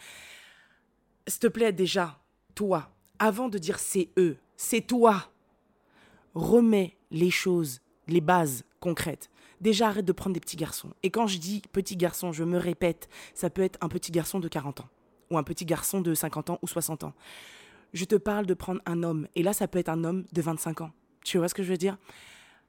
[1.25, 2.19] S'il te plaît, déjà,
[2.53, 5.31] toi, avant de dire c'est eux, c'est toi,
[6.35, 9.31] remets les choses, les bases concrètes.
[9.61, 10.89] Déjà, arrête de prendre des petits garçons.
[11.03, 14.39] Et quand je dis petit garçon, je me répète, ça peut être un petit garçon
[14.39, 14.89] de 40 ans,
[15.29, 17.13] ou un petit garçon de 50 ans ou 60 ans.
[17.93, 20.41] Je te parle de prendre un homme, et là, ça peut être un homme de
[20.41, 20.91] 25 ans.
[21.23, 21.97] Tu vois ce que je veux dire?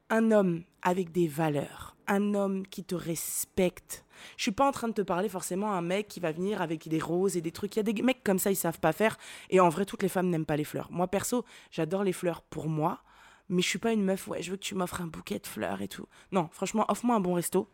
[0.08, 4.04] Un homme avec des valeurs, un homme qui te respecte.
[4.36, 6.88] Je suis pas en train de te parler forcément un mec qui va venir avec
[6.88, 7.76] des roses et des trucs.
[7.76, 9.16] Il y a des mecs comme ça, ils savent pas faire.
[9.50, 10.88] Et en vrai, toutes les femmes n'aiment pas les fleurs.
[10.90, 13.02] Moi, perso, j'adore les fleurs pour moi
[13.50, 15.46] mais je suis pas une meuf, ouais, je veux que tu m'offres un bouquet de
[15.46, 16.06] fleurs et tout.
[16.32, 17.68] Non, franchement, offre-moi un bon resto.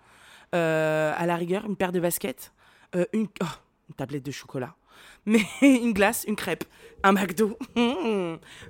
[0.55, 2.53] Euh, à la rigueur, une paire de baskets,
[2.95, 3.47] euh, une, oh,
[3.89, 4.77] une tablette de chocolat,
[5.27, 6.65] mais une glace, une crêpe,
[7.03, 7.59] un McDo.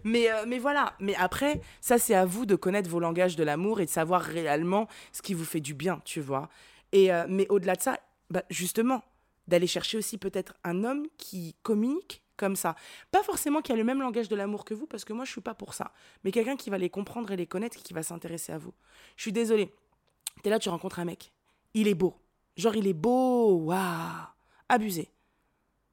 [0.04, 3.44] mais, euh, mais voilà, mais après, ça c'est à vous de connaître vos langages de
[3.44, 6.48] l'amour et de savoir réellement ce qui vous fait du bien, tu vois.
[6.92, 7.98] Et, mais au-delà de ça,
[8.30, 9.02] bah, justement,
[9.48, 12.76] d'aller chercher aussi peut-être un homme qui communique comme ça.
[13.10, 15.30] Pas forcément qui a le même langage de l'amour que vous, parce que moi, je
[15.30, 15.92] suis pas pour ça.
[16.24, 18.74] Mais quelqu'un qui va les comprendre et les connaître qui va s'intéresser à vous.
[19.16, 19.72] Je suis désolée.
[20.42, 21.32] T'es là, tu rencontres un mec.
[21.74, 22.16] Il est beau.
[22.56, 23.56] Genre, il est beau.
[23.64, 24.26] Waouh.
[24.68, 25.10] Abusé.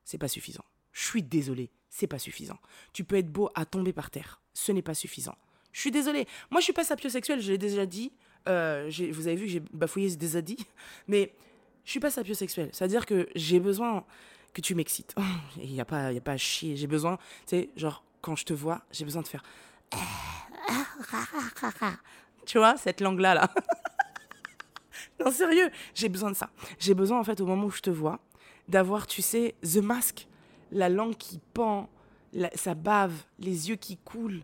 [0.04, 0.64] C'est pas suffisant.
[0.92, 1.72] Je suis désolée.
[1.90, 2.58] C'est pas suffisant.
[2.92, 4.42] Tu peux être beau à tomber par terre.
[4.54, 5.36] Ce n'est pas suffisant.
[5.72, 6.28] Je suis désolée.
[6.52, 8.14] Moi, je suis pas sapiosexuelle, je l'ai déjà dit.
[8.48, 10.58] Euh, vous avez vu, j'ai bafouillé déjà dit.
[11.08, 11.34] Mais
[11.84, 12.70] je suis pas sapiosexuelle.
[12.72, 14.06] C'est-à-dire que j'ai besoin
[14.54, 15.16] que tu m'excites.
[15.58, 16.76] Il n'y a, pas, a pas à chier.
[16.76, 19.44] J'ai besoin, tu sais, genre, quand je te vois, j'ai besoin de faire.
[22.46, 23.50] Tu vois, cette langue-là, là.
[25.20, 26.50] non, sérieux, j'ai besoin de ça.
[26.78, 28.20] J'ai besoin, en fait, au moment où je te vois,
[28.68, 30.28] d'avoir, tu sais, The Mask,
[30.72, 31.90] la langue qui pend,
[32.56, 34.44] ça bave, les yeux qui coulent.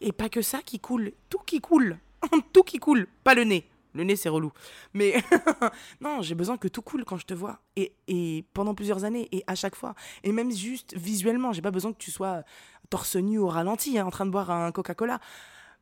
[0.00, 1.98] Et pas que ça qui coule, tout qui coule.
[2.52, 3.66] tout qui coule, pas le nez.
[3.94, 4.52] Le nez, c'est relou.
[4.94, 5.22] Mais
[6.00, 7.60] non, j'ai besoin que tout coule quand je te vois.
[7.76, 9.94] Et, pendant plusieurs années, et à chaque fois.
[10.22, 12.42] Et même juste visuellement, j'ai pas besoin que tu sois
[12.90, 15.20] torse nu au ralenti, hein, en train de boire un Coca-Cola.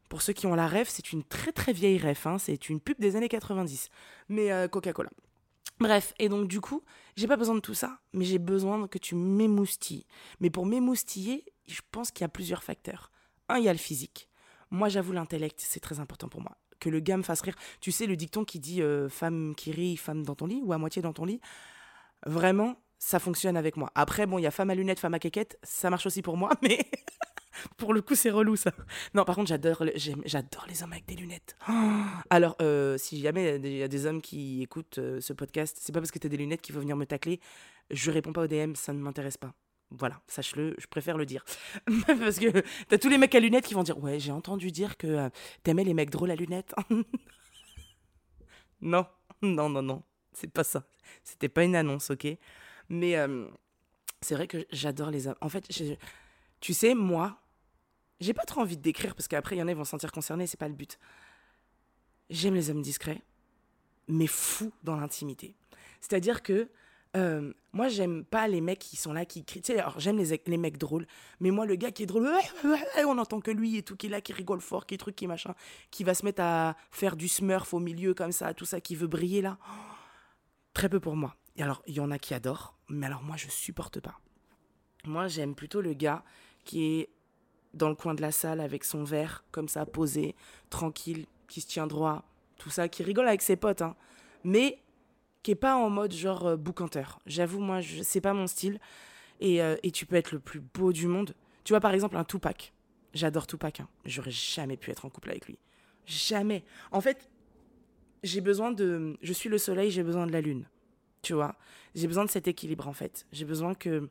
[0.09, 2.27] Pour ceux qui ont la ref, c'est une très très vieille ref.
[2.27, 3.89] Hein, c'est une pub des années 90.
[4.29, 5.11] Mais euh, Coca-Cola.
[5.79, 6.83] Bref, et donc du coup,
[7.17, 10.05] j'ai pas besoin de tout ça, mais j'ai besoin que tu m'émoustilles.
[10.41, 13.11] Mais pour m'émoustiller, je pense qu'il y a plusieurs facteurs.
[13.49, 14.29] Un, il y a le physique.
[14.71, 17.55] Moi, j'avoue, l'intellect, c'est très important pour moi que le gars me fasse rire.
[17.81, 20.73] Tu sais, le dicton qui dit euh, femme qui rit, femme dans ton lit, ou
[20.73, 21.41] à moitié dans ton lit,
[22.27, 23.91] vraiment, ça fonctionne avec moi.
[23.95, 26.37] Après, bon, il y a femme à lunettes, femme à quéquette, ça marche aussi pour
[26.37, 26.79] moi, mais
[27.77, 28.73] pour le coup, c'est relou ça.
[29.15, 29.85] Non, par contre, j'adore,
[30.25, 31.57] j'adore les hommes avec des lunettes.
[32.31, 35.93] Alors, euh, si jamais il y a des hommes qui écoutent euh, ce podcast, c'est
[35.93, 37.41] pas parce que tu as des lunettes qu'il faut venir me tacler.
[37.91, 39.53] Je réponds pas aux DM, ça ne m'intéresse pas.
[39.91, 41.45] Voilà, sache-le, je préfère le dire.
[42.07, 44.97] Parce que t'as tous les mecs à lunettes qui vont dire Ouais, j'ai entendu dire
[44.97, 45.29] que euh,
[45.63, 46.75] t'aimais les mecs drôles à lunettes.
[48.81, 49.07] non,
[49.43, 50.85] non, non, non, c'est pas ça.
[51.25, 52.27] C'était pas une annonce, ok?
[52.89, 53.49] Mais euh,
[54.21, 55.37] c'est vrai que j'adore les hommes.
[55.41, 55.67] En fait,
[56.61, 57.41] tu sais, moi,
[58.21, 59.91] j'ai pas trop envie de décrire parce qu'après, il y en a qui vont se
[59.91, 60.99] sentir concernés, c'est pas le but.
[62.29, 63.23] J'aime les hommes discrets,
[64.07, 65.57] mais fous dans l'intimité.
[66.01, 66.69] C'est-à-dire que
[67.17, 69.63] euh, moi, j'aime pas les mecs qui sont là, qui crient.
[69.63, 71.07] Tu sais, alors j'aime les, les mecs drôles,
[71.41, 72.29] mais moi, le gars qui est drôle,
[73.05, 75.27] on entend que lui et tout, qui est là, qui rigole fort, qui truc, qui
[75.27, 75.55] machin,
[75.91, 78.95] qui va se mettre à faire du smurf au milieu comme ça, tout ça, qui
[78.95, 79.59] veut briller là.
[80.75, 81.35] très peu pour moi.
[81.57, 84.21] Et alors, il y en a qui adorent, mais alors moi, je supporte pas.
[85.05, 86.23] Moi, j'aime plutôt le gars
[86.65, 87.11] qui est
[87.75, 90.37] dans le coin de la salle avec son verre, comme ça, posé,
[90.71, 92.25] tranquille, qui se tient droit,
[92.59, 93.97] tout ça, qui rigole avec ses potes, hein.
[94.45, 94.79] Mais
[95.43, 97.19] qui est pas en mode genre euh, boucanteur.
[97.27, 98.79] J'avoue, moi, je, c'est pas mon style.
[99.41, 101.35] Et, euh, et, tu peux être le plus beau du monde.
[101.65, 102.73] Tu vois, par exemple, un Tupac.
[103.15, 103.81] J'adore Tupac.
[103.81, 103.89] Hein.
[104.05, 105.59] J'aurais jamais pu être en couple avec lui.
[106.07, 106.65] Jamais.
[106.93, 107.31] En fait,
[108.23, 109.17] j'ai besoin de.
[109.23, 110.67] Je suis le soleil, j'ai besoin de la lune.
[111.23, 111.57] Tu vois?
[111.95, 113.27] J'ai besoin de cet équilibre, en fait.
[113.33, 114.09] J'ai besoin que.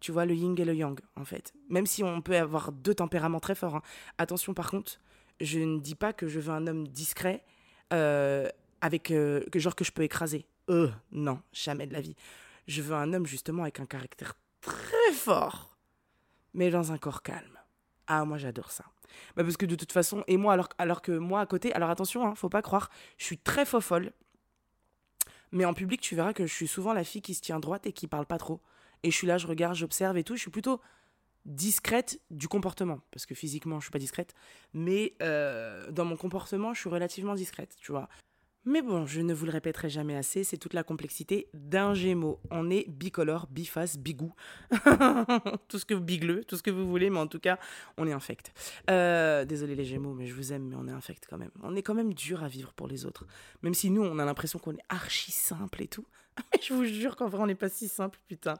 [0.00, 1.52] Tu vois, le yin et le yang, en fait.
[1.68, 3.76] Même si on peut avoir deux tempéraments très forts.
[3.76, 3.82] hein.
[4.16, 4.98] Attention, par contre,
[5.42, 7.44] je ne dis pas que je veux un homme discret,
[7.92, 8.48] euh,
[8.80, 9.04] avec.
[9.04, 10.46] que genre que je peux écraser.
[10.70, 12.14] Euh, non, jamais de la vie.
[12.68, 15.76] Je veux un homme, justement, avec un caractère très fort,
[16.54, 17.58] mais dans un corps calme.
[18.06, 18.84] Ah, moi, j'adore ça.
[19.36, 21.90] Bah, parce que de toute façon, et moi, alors, alors que moi, à côté, alors
[21.90, 24.12] attention, hein, faut pas croire, je suis très fofolle.
[25.52, 27.86] Mais en public, tu verras que je suis souvent la fille qui se tient droite
[27.86, 28.60] et qui parle pas trop.
[29.02, 30.36] Et je suis là, je regarde, j'observe et tout.
[30.36, 30.80] Je suis plutôt
[31.44, 33.00] discrète du comportement.
[33.10, 34.34] Parce que physiquement, je suis pas discrète.
[34.74, 38.08] Mais euh, dans mon comportement, je suis relativement discrète, tu vois.
[38.66, 42.40] Mais bon, je ne vous le répéterai jamais assez, c'est toute la complexité d'un gémeau.
[42.50, 44.34] On est bicolore, biface, bigou,
[45.68, 47.58] tout ce que vous bigleux, tout ce que vous voulez, mais en tout cas,
[47.96, 48.52] on est infect.
[48.90, 51.50] Euh, désolé les gémeaux, mais je vous aime, mais on est infect quand même.
[51.62, 53.26] On est quand même dur à vivre pour les autres.
[53.62, 56.06] Même si nous, on a l'impression qu'on est archi simple et tout.
[56.52, 58.54] Mais je vous jure qu'en vrai, on n'est pas si simple, putain.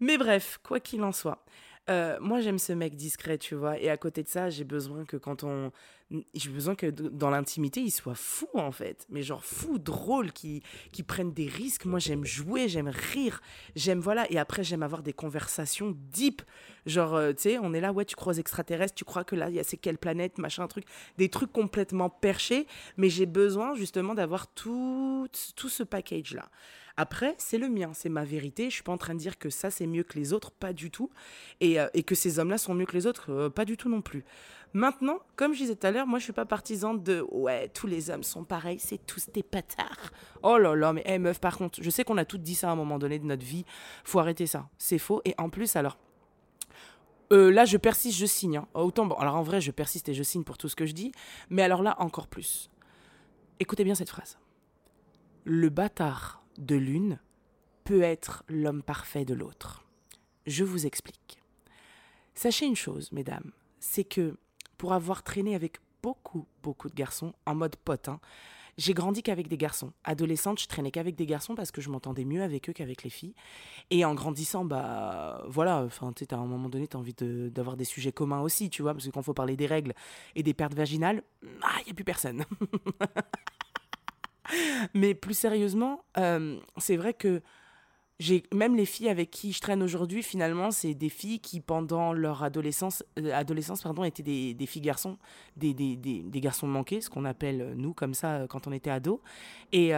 [0.00, 1.44] Mais bref, quoi qu'il en soit.
[1.88, 3.78] euh, moi, j'aime ce mec discret, tu vois.
[3.78, 5.70] Et à côté de ça, j'ai besoin que quand on.
[6.34, 9.06] J'ai besoin que dans l'intimité, il soit fou, en fait.
[9.10, 11.84] Mais genre fou, drôle, qui, qui prenne des risques.
[11.84, 13.40] Moi, j'aime jouer, j'aime rire.
[13.74, 14.30] J'aime, voilà.
[14.30, 16.42] Et après, j'aime avoir des conversations deep.
[16.86, 19.50] Genre, euh, tu sais, on est là, ouais, tu crois extraterrestres, tu crois que là,
[19.50, 20.84] il y a c'est quelle planète, machin, truc.
[21.18, 22.68] Des trucs complètement perchés.
[22.96, 26.48] Mais j'ai besoin, justement, d'avoir tout, tout ce package-là.
[26.96, 28.70] Après, c'est le mien, c'est ma vérité.
[28.70, 30.72] Je suis pas en train de dire que ça c'est mieux que les autres, pas
[30.72, 31.10] du tout.
[31.60, 33.90] Et, euh, et que ces hommes-là sont mieux que les autres, euh, pas du tout
[33.90, 34.24] non plus.
[34.76, 37.86] Maintenant, comme je disais tout à l'heure, moi je suis pas partisan de ouais, tous
[37.86, 40.10] les hommes sont pareils, c'est tous des patards.
[40.42, 42.68] Oh là là, mais hey, meuf, par contre, je sais qu'on a toutes dit ça
[42.68, 43.64] à un moment donné de notre vie.
[44.04, 44.68] Faut arrêter ça.
[44.76, 45.22] C'est faux.
[45.24, 45.96] Et en plus, alors.
[47.32, 48.58] euh, là, je persiste, je signe.
[48.58, 48.68] hein.
[48.74, 50.92] Autant, bon, alors en vrai, je persiste et je signe pour tout ce que je
[50.92, 51.10] dis.
[51.48, 52.68] Mais alors là, encore plus.
[53.60, 54.36] Écoutez bien cette phrase.
[55.44, 57.18] Le bâtard de l'une
[57.84, 59.86] peut être l'homme parfait de l'autre.
[60.46, 61.42] Je vous explique.
[62.34, 64.36] Sachez une chose, mesdames, c'est que
[64.78, 68.20] pour avoir traîné avec beaucoup, beaucoup de garçons, en mode pote, hein,
[68.78, 69.92] j'ai grandi qu'avec des garçons.
[70.04, 73.10] Adolescente, je traînais qu'avec des garçons parce que je m'entendais mieux avec eux qu'avec les
[73.10, 73.34] filles.
[73.90, 77.76] Et en grandissant, bah voilà, enfin, tu à un moment donné, tu as envie d'avoir
[77.76, 79.94] des sujets communs aussi, tu vois, parce que faut parler des règles
[80.34, 81.22] et des pertes vaginales,
[81.62, 82.44] ah, il n'y a plus personne.
[84.94, 87.42] Mais plus sérieusement, euh, c'est vrai que
[88.18, 92.12] j'ai même les filles avec qui je traîne aujourd'hui, finalement, c'est des filles qui, pendant
[92.12, 95.18] leur adolescence, euh, adolescence pardon, étaient des, des filles garçons,
[95.56, 98.72] des, des, des, garçons manqués, ce qu'on appelle euh, nous comme ça euh, quand on
[98.72, 99.20] était ados.
[99.72, 99.92] Et,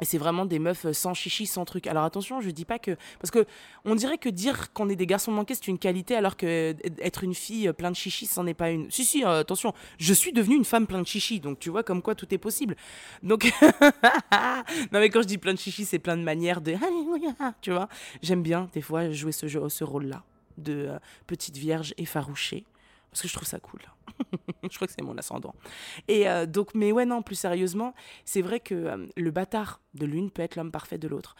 [0.00, 1.86] et c'est vraiment des meufs euh, sans chichi, sans truc.
[1.86, 2.96] Alors attention, je dis pas que.
[3.20, 3.46] Parce que
[3.84, 6.74] on dirait que dire qu'on est des garçons manqués, c'est une qualité, alors que euh,
[7.00, 8.90] être une fille euh, plein de chichi, c'en est pas une.
[8.90, 12.02] Si, si, attention, je suis devenue une femme plein de chichi, donc tu vois comme
[12.02, 12.76] quoi tout est possible.
[13.22, 13.50] Donc.
[14.32, 16.74] non, mais quand je dis plein de chichi, c'est plein de manières de.
[17.60, 17.88] Tu vois,
[18.22, 20.22] j'aime bien, des fois, jouer ce, ce rôle-là,
[20.58, 22.64] de euh, petite vierge effarouchée,
[23.10, 23.80] parce que je trouve ça cool.
[24.62, 25.54] je crois que c'est mon ascendant.
[26.08, 27.94] Et euh, donc, mais ouais, non, plus sérieusement,
[28.24, 31.34] c'est vrai que euh, le bâtard de l'une peut être l'homme parfait de l'autre.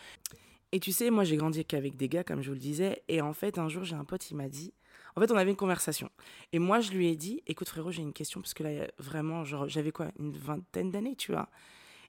[0.72, 3.20] Et tu sais, moi, j'ai grandi qu'avec des gars, comme je vous le disais, et
[3.20, 4.72] en fait, un jour, j'ai un pote, il m'a dit.
[5.16, 6.08] En fait, on avait une conversation.
[6.52, 9.44] Et moi, je lui ai dit écoute, frérot, j'ai une question, parce que là, vraiment,
[9.44, 11.48] j'avais quoi, une vingtaine d'années, tu vois.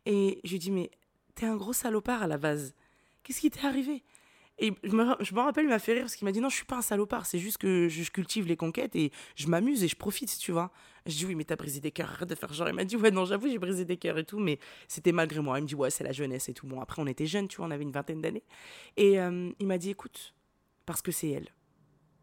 [0.05, 0.91] Et je lui ai dit mais
[1.35, 2.73] t'es un gros salopard à la base.
[3.23, 4.03] Qu'est-ce qui t'est arrivé?
[4.63, 6.65] Et je me, rappelle, il m'a fait rire parce qu'il m'a dit non, je suis
[6.65, 9.87] pas un salopard, c'est juste que je, je cultive les conquêtes et je m'amuse et
[9.87, 10.71] je profite, tu vois.
[11.07, 12.69] Je dis oui, mais t'as brisé des cœurs, arrête de faire genre.
[12.69, 15.39] Il m'a dit ouais, non, j'avoue, j'ai brisé des cœurs et tout, mais c'était malgré
[15.39, 15.57] moi.
[15.57, 16.67] Il me dit ouais, c'est la jeunesse et tout.
[16.67, 18.43] Bon, après, on était jeunes, tu vois, on avait une vingtaine d'années.
[18.97, 20.35] Et euh, il m'a dit écoute,
[20.85, 21.49] parce que c'est elle.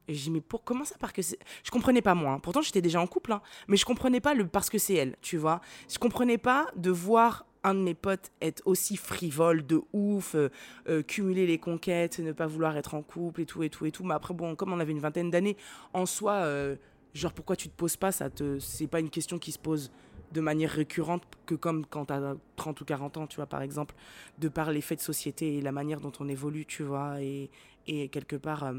[0.06, 1.38] Et je dis, mais pour, comment ça, parce que c'est.
[1.64, 2.32] Je comprenais pas, moi.
[2.32, 2.38] hein.
[2.38, 3.42] Pourtant, j'étais déjà en couple, hein.
[3.66, 5.60] mais je comprenais pas le parce que c'est elle, tu vois.
[5.92, 10.48] Je comprenais pas de voir un de mes potes être aussi frivole, de ouf, euh,
[10.88, 13.92] euh, cumuler les conquêtes, ne pas vouloir être en couple et tout, et tout, et
[13.92, 14.04] tout.
[14.04, 15.56] Mais après, bon, comme on avait une vingtaine d'années,
[15.92, 16.76] en soi, euh,
[17.14, 18.12] genre, pourquoi tu te poses pas?
[18.12, 18.58] Ça te...
[18.58, 19.90] C'est pas une question qui se pose
[20.32, 23.94] de manière récurrente que comme quand t'as 30 ou 40 ans, tu vois, par exemple,
[24.38, 27.50] de par les faits de société et la manière dont on évolue, tu vois, et,
[27.86, 28.74] et quelque part,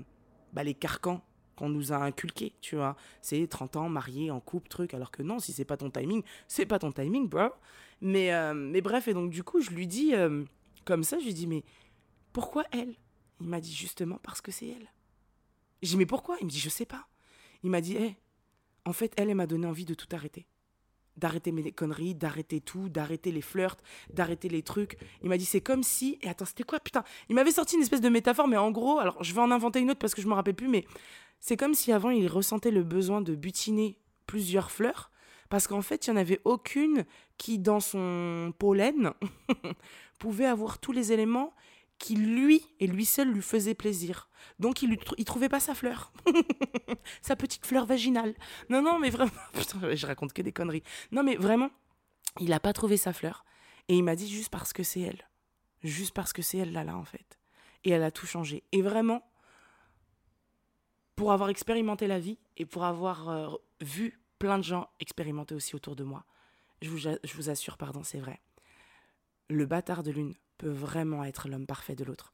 [0.53, 1.21] bah, les carcans
[1.59, 2.95] qu'on nous a inculqués, tu vois.
[3.21, 6.23] C'est 30 ans, marié, en couple, truc, alors que non, si c'est pas ton timing,
[6.47, 7.49] c'est pas ton timing, bro.
[8.01, 10.43] Mais, euh, mais bref, et donc du coup, je lui dis, euh,
[10.85, 11.63] comme ça, je lui dis, mais
[12.33, 12.95] pourquoi elle?
[13.41, 14.91] Il m'a dit, justement, parce que c'est elle.
[15.81, 16.37] J'ai dit, mais pourquoi?
[16.41, 17.07] Il me dit, je sais pas.
[17.63, 18.17] Il m'a dit, hé,
[18.85, 20.47] en fait, elle, elle m'a donné envie de tout arrêter.
[21.17, 23.77] D'arrêter mes conneries, d'arrêter tout, d'arrêter les flirts,
[24.13, 24.97] d'arrêter les trucs.
[25.21, 26.17] Il m'a dit, c'est comme si.
[26.21, 28.99] Et attends, c'était quoi, putain Il m'avait sorti une espèce de métaphore, mais en gros,
[28.99, 30.85] alors je vais en inventer une autre parce que je me rappelle plus, mais
[31.41, 35.11] c'est comme si avant, il ressentait le besoin de butiner plusieurs fleurs
[35.49, 37.05] Parce qu'en fait, il n'y en avait aucune
[37.37, 39.13] qui, dans son pollen,
[40.19, 41.53] pouvait avoir tous les éléments
[41.97, 44.29] qui, lui et lui seul, lui faisaient plaisir.
[44.59, 46.13] Donc, il ne trouvait pas sa fleur.
[47.21, 48.35] sa petite fleur vaginale.
[48.69, 49.31] Non, non, mais vraiment...
[49.53, 50.83] Putain, je raconte que des conneries.
[51.11, 51.71] Non, mais vraiment,
[52.39, 53.43] il n'a pas trouvé sa fleur.
[53.87, 55.27] Et il m'a dit juste parce que c'est elle.
[55.83, 57.39] Juste parce que c'est elle là, là, en fait.
[57.83, 58.63] Et elle a tout changé.
[58.71, 59.23] Et vraiment,
[61.15, 63.49] pour avoir expérimenté la vie et pour avoir euh,
[63.81, 66.25] vu plein de gens expérimenter aussi autour de moi.
[66.81, 68.39] Je vous, assure, pardon, c'est vrai.
[69.49, 72.33] Le bâtard de l'une peut vraiment être l'homme parfait de l'autre.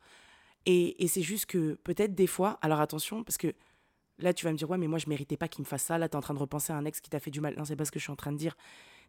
[0.65, 3.53] Et, et c'est juste que peut-être des fois, alors attention, parce que
[4.17, 5.97] là tu vas me dire, ouais, mais moi je méritais pas qu'il me fasse ça,
[5.97, 7.55] là tu es en train de repenser à un ex qui t'a fait du mal.
[7.57, 8.55] Non, c'est pas ce que je suis en train de dire.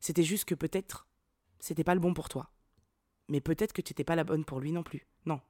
[0.00, 1.06] C'était juste que peut-être
[1.58, 2.50] c'était pas le bon pour toi.
[3.28, 5.06] Mais peut-être que tu n'étais pas la bonne pour lui non plus.
[5.24, 5.40] Non.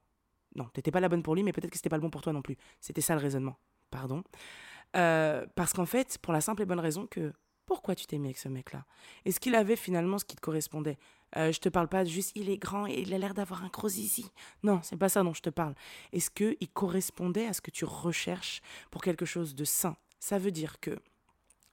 [0.55, 2.09] Non, tu n'étais pas la bonne pour lui, mais peut-être que c'était pas le bon
[2.09, 2.57] pour toi non plus.
[2.79, 3.57] C'était ça le raisonnement.
[3.89, 4.23] Pardon.
[4.95, 7.33] Euh, parce qu'en fait, pour la simple et bonne raison que
[7.65, 8.85] pourquoi tu t'es mis avec ce mec-là?
[9.25, 10.97] Est-ce qu'il avait finalement ce qui te correspondait?
[11.35, 13.67] Euh, Je te parle pas juste il est grand et il a l'air d'avoir un
[13.67, 14.31] gros zizi.
[14.63, 15.75] Non, c'est pas ça dont je te parle.
[16.13, 19.97] Est-ce qu'il correspondait à ce que tu recherches pour quelque chose de sain?
[20.19, 20.97] Ça veut dire que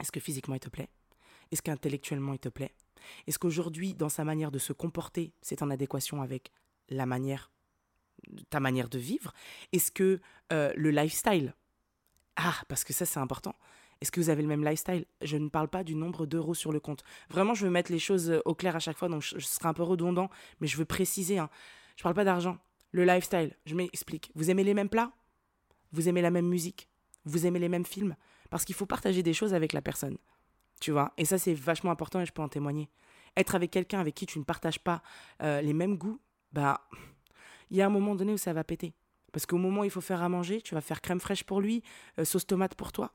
[0.01, 0.91] est-ce que physiquement il te plaît?
[1.53, 2.75] Est-ce qu'intellectuellement il te plaît?
[3.27, 6.51] Est-ce qu'aujourd'hui, dans sa manière de se comporter, c'est en adéquation avec
[6.89, 7.53] la manière,
[8.51, 9.33] ta manière de vivre?
[9.73, 10.21] Est-ce que
[10.53, 11.55] euh, le lifestyle
[12.37, 13.55] ah, parce que ça, c'est important.
[14.01, 15.05] Est-ce que vous avez le même lifestyle?
[15.23, 17.05] Je ne parle pas du nombre d'euros sur le compte.
[17.31, 19.69] Vraiment, je veux mettre les choses euh, au clair à chaque fois, donc je, serai
[19.69, 20.29] un peu redondant,
[20.61, 21.39] mais je veux préciser.
[21.39, 21.49] Hein.
[21.97, 22.59] Je ne parle pas d'argent.
[22.93, 24.31] Le lifestyle, je m'explique.
[24.35, 25.13] Vous aimez les mêmes plats?
[25.93, 26.89] Vous aimez la même musique?
[27.25, 28.17] Vous aimez les mêmes films?
[28.51, 30.19] Parce qu'il faut partager des choses avec la personne.
[30.81, 32.91] Tu vois Et ça, c'est vachement important et je peux en témoigner.
[33.37, 35.03] Être avec quelqu'un avec qui tu ne partages pas
[35.43, 36.21] euh, les mêmes goûts,
[36.53, 36.87] bah,
[37.71, 38.93] il y a un moment donné où ça va péter.
[39.35, 41.61] Parce qu'au moment où il faut faire à manger, tu vas faire crème fraîche pour
[41.61, 41.83] lui,
[42.21, 43.13] euh, sauce tomate pour toi.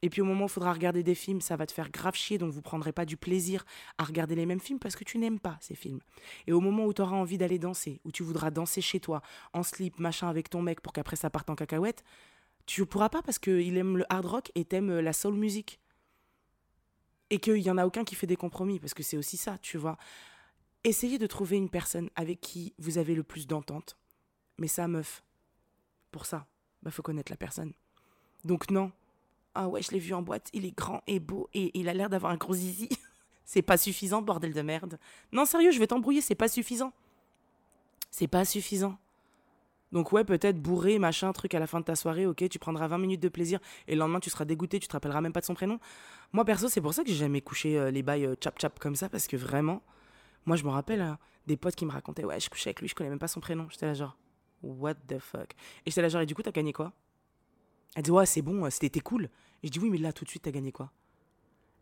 [0.00, 2.14] Et puis au moment où il faudra regarder des films, ça va te faire grave
[2.14, 3.62] chier, donc vous prendrez pas du plaisir
[3.98, 6.00] à regarder les mêmes films parce que tu n'aimes pas ces films.
[6.46, 9.20] Et au moment où tu auras envie d'aller danser, où tu voudras danser chez toi,
[9.52, 12.02] en slip, machin, avec ton mec pour qu'après ça parte en cacahuète,
[12.64, 15.80] tu ne pourras pas parce qu'il aime le hard rock et t'aimes la soul music.
[17.28, 19.58] Et qu'il n'y en a aucun qui fait des compromis, parce que c'est aussi ça,
[19.58, 19.98] tu vois.
[20.82, 23.98] Essayez de trouver une personne avec qui vous avez le plus d'entente.
[24.58, 25.22] Mais ça, meuf,
[26.12, 26.46] pour ça,
[26.82, 27.72] bah faut connaître la personne.
[28.44, 28.92] Donc non.
[29.54, 31.94] Ah ouais, je l'ai vu en boîte, il est grand et beau et il a
[31.94, 32.88] l'air d'avoir un gros zizi.
[33.44, 34.98] c'est pas suffisant, bordel de merde.
[35.32, 36.92] Non, sérieux, je vais t'embrouiller, c'est pas suffisant.
[38.10, 38.96] C'est pas suffisant.
[39.92, 42.88] Donc ouais, peut-être bourré, machin, truc à la fin de ta soirée, ok, tu prendras
[42.88, 45.40] 20 minutes de plaisir et le lendemain tu seras dégoûté, tu te rappelleras même pas
[45.40, 45.78] de son prénom.
[46.32, 48.78] Moi perso, c'est pour ça que j'ai jamais couché euh, les bails euh, chap chap
[48.78, 49.82] comme ça parce que vraiment,
[50.46, 52.88] moi je me rappelle hein, des potes qui me racontaient ouais, je couchais avec lui,
[52.88, 53.66] je connais même pas son prénom.
[53.68, 54.16] J'étais là genre
[54.62, 56.92] What the fuck Et j'étais là, genre, et du coup, t'as gagné quoi?
[57.94, 59.28] Elle dit, ouais, c'est bon, c'était cool.
[59.62, 60.90] Et je dis, oui, mais là, tout de suite, t'as gagné quoi?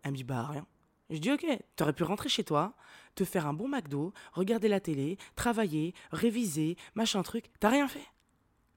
[0.03, 0.67] Elle me dit, bah, rien.
[1.11, 2.75] je dis, ok, t'aurais pu rentrer chez toi,
[3.15, 7.47] te faire un bon McDo, regarder la télé, travailler, réviser, machin truc.
[7.61, 8.07] T'as rien fait.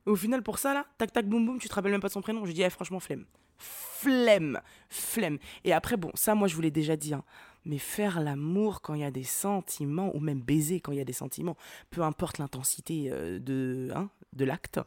[0.06, 2.14] au final, pour ça, là, tac, tac, boum, boum, tu te rappelles même pas de
[2.14, 2.46] son prénom.
[2.46, 3.26] Je dis, eh, franchement, flemme.
[3.58, 4.62] Flemme.
[4.90, 5.40] Flemme.
[5.64, 7.14] Et après, bon, ça, moi, je vous l'ai déjà dit.
[7.14, 7.24] Hein
[7.66, 11.02] mais faire l'amour quand il y a des sentiments, ou même baiser quand il y
[11.02, 11.58] a des sentiments,
[11.90, 14.80] peu importe l'intensité euh, de, hein, de l'acte,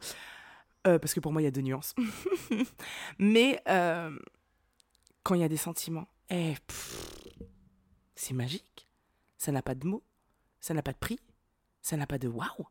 [0.85, 1.95] euh, parce que pour moi il y a deux nuances,
[3.19, 4.17] mais euh,
[5.23, 6.55] quand il y a des sentiments, eh,
[8.15, 8.87] c'est magique,
[9.37, 10.03] ça n'a pas de mots,
[10.59, 11.19] ça n'a pas de prix,
[11.81, 12.67] ça n'a pas de waouh,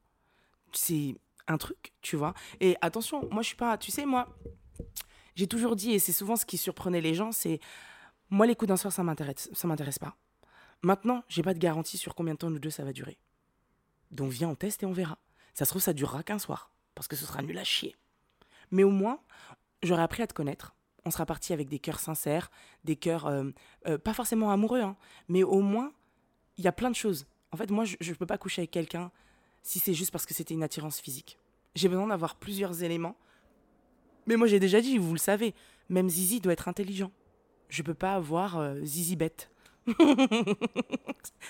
[0.73, 1.17] c'est
[1.49, 2.35] un truc, tu vois.
[2.61, 4.29] Et attention, moi je suis pas, tu sais, moi,
[5.35, 7.61] j'ai toujours dit, et c'est souvent ce qui surprenait les gens, c'est
[8.31, 10.17] moi, les coups d'un soir, ça m'intéresse, ça m'intéresse pas.
[10.83, 13.19] Maintenant, j'ai pas de garantie sur combien de temps nous deux ça va durer.
[14.11, 15.19] Donc viens, on teste et on verra.
[15.55, 17.97] Ça se trouve, ça durera qu'un soir, parce que ce sera nul à chier.
[18.71, 19.21] Mais au moins,
[19.83, 20.75] j'aurai appris à te connaître.
[21.05, 22.51] On sera parti avec des cœurs sincères,
[22.85, 23.51] des cœurs euh,
[23.87, 24.97] euh, pas forcément amoureux, hein,
[25.29, 25.93] mais au moins,
[26.57, 27.27] il y a plein de choses.
[27.53, 29.13] En fait, moi, je ne peux pas coucher avec quelqu'un
[29.63, 31.39] si c'est juste parce que c'était une attirance physique.
[31.75, 33.17] J'ai besoin d'avoir plusieurs éléments.
[34.27, 35.55] Mais moi, j'ai déjà dit, vous le savez,
[35.89, 37.13] même Zizi doit être intelligent
[37.69, 39.51] je peux pas avoir euh, Zizi bête.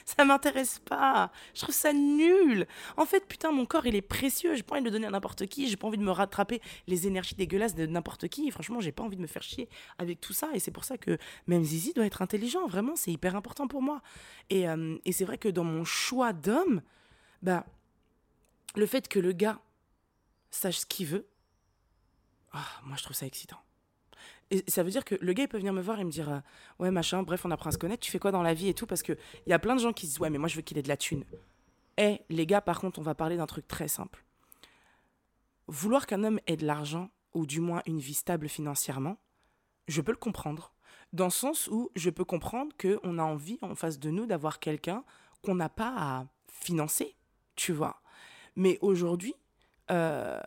[0.05, 1.31] ça m'intéresse pas.
[1.55, 2.67] Je trouve ça nul.
[2.97, 4.55] En fait, putain, mon corps, il est précieux.
[4.55, 5.69] J'ai pas envie de le donner à n'importe qui.
[5.69, 8.51] J'ai pas envie de me rattraper les énergies dégueulasses de n'importe qui.
[8.51, 10.51] Franchement, j'ai pas envie de me faire chier avec tout ça.
[10.55, 12.67] Et c'est pour ça que même Zizi doit être intelligent.
[12.67, 14.03] Vraiment, c'est hyper important pour moi.
[14.51, 16.83] Et, euh, c'est vrai que dans mon choix d'homme,
[17.43, 17.65] bah,
[18.75, 19.61] le fait que le gars
[20.51, 21.27] sache ce qu'il veut,
[22.53, 23.59] ah, moi, je trouve ça excitant.
[24.51, 26.31] Et ça veut dire que le gars, il peut venir me voir et me dire
[26.31, 26.41] euh,
[26.79, 28.75] Ouais, machin, bref, on apprend à se connaître, tu fais quoi dans la vie et
[28.75, 30.57] tout Parce qu'il y a plein de gens qui se disent Ouais, mais moi, je
[30.57, 31.25] veux qu'il ait de la thune.
[31.99, 34.25] Eh, les gars, par contre, on va parler d'un truc très simple.
[35.67, 39.19] Vouloir qu'un homme ait de l'argent, ou du moins une vie stable financièrement,
[39.89, 40.73] je peux le comprendre.
[41.13, 44.59] Dans le sens où je peux comprendre qu'on a envie en face de nous d'avoir
[44.59, 45.05] quelqu'un
[45.43, 47.17] qu'on n'a pas à financer,
[47.55, 48.01] tu vois.
[48.57, 49.35] Mais aujourd'hui,
[49.91, 50.41] euh,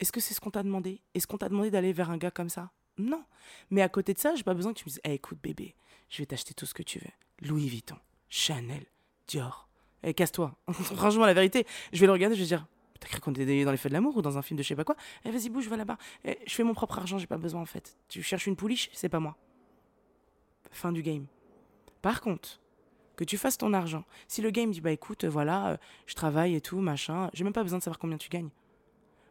[0.00, 1.02] est-ce que c'est ce qu'on t'a demandé?
[1.14, 2.70] Est-ce qu'on t'a demandé d'aller vers un gars comme ça?
[2.98, 3.24] Non.
[3.70, 5.74] Mais à côté de ça, j'ai pas besoin que tu me dises hey, écoute, bébé,
[6.08, 7.48] je vais t'acheter tout ce que tu veux.
[7.48, 7.96] Louis Vuitton,
[8.28, 8.86] Chanel,
[9.26, 9.68] Dior.
[10.02, 10.56] Eh, casse-toi.
[10.72, 12.66] Franchement, la vérité, je vais le regarder, je vais dire
[13.00, 14.68] T'as cru qu'on était dans les feux de l'amour ou dans un film de je
[14.68, 14.96] sais pas quoi?
[15.24, 15.98] Eh, vas-y, bouge, va là-bas.
[16.24, 17.98] Eh, je fais mon propre argent, j'ai pas besoin en fait.
[18.08, 19.36] Tu cherches une pouliche C'est pas moi.
[20.70, 21.26] Fin du game.
[22.00, 22.60] Par contre,
[23.16, 24.04] que tu fasses ton argent.
[24.28, 27.52] Si le game dit bah écoute, voilà, euh, je travaille et tout, machin, j'ai même
[27.52, 28.50] pas besoin de savoir combien tu gagnes.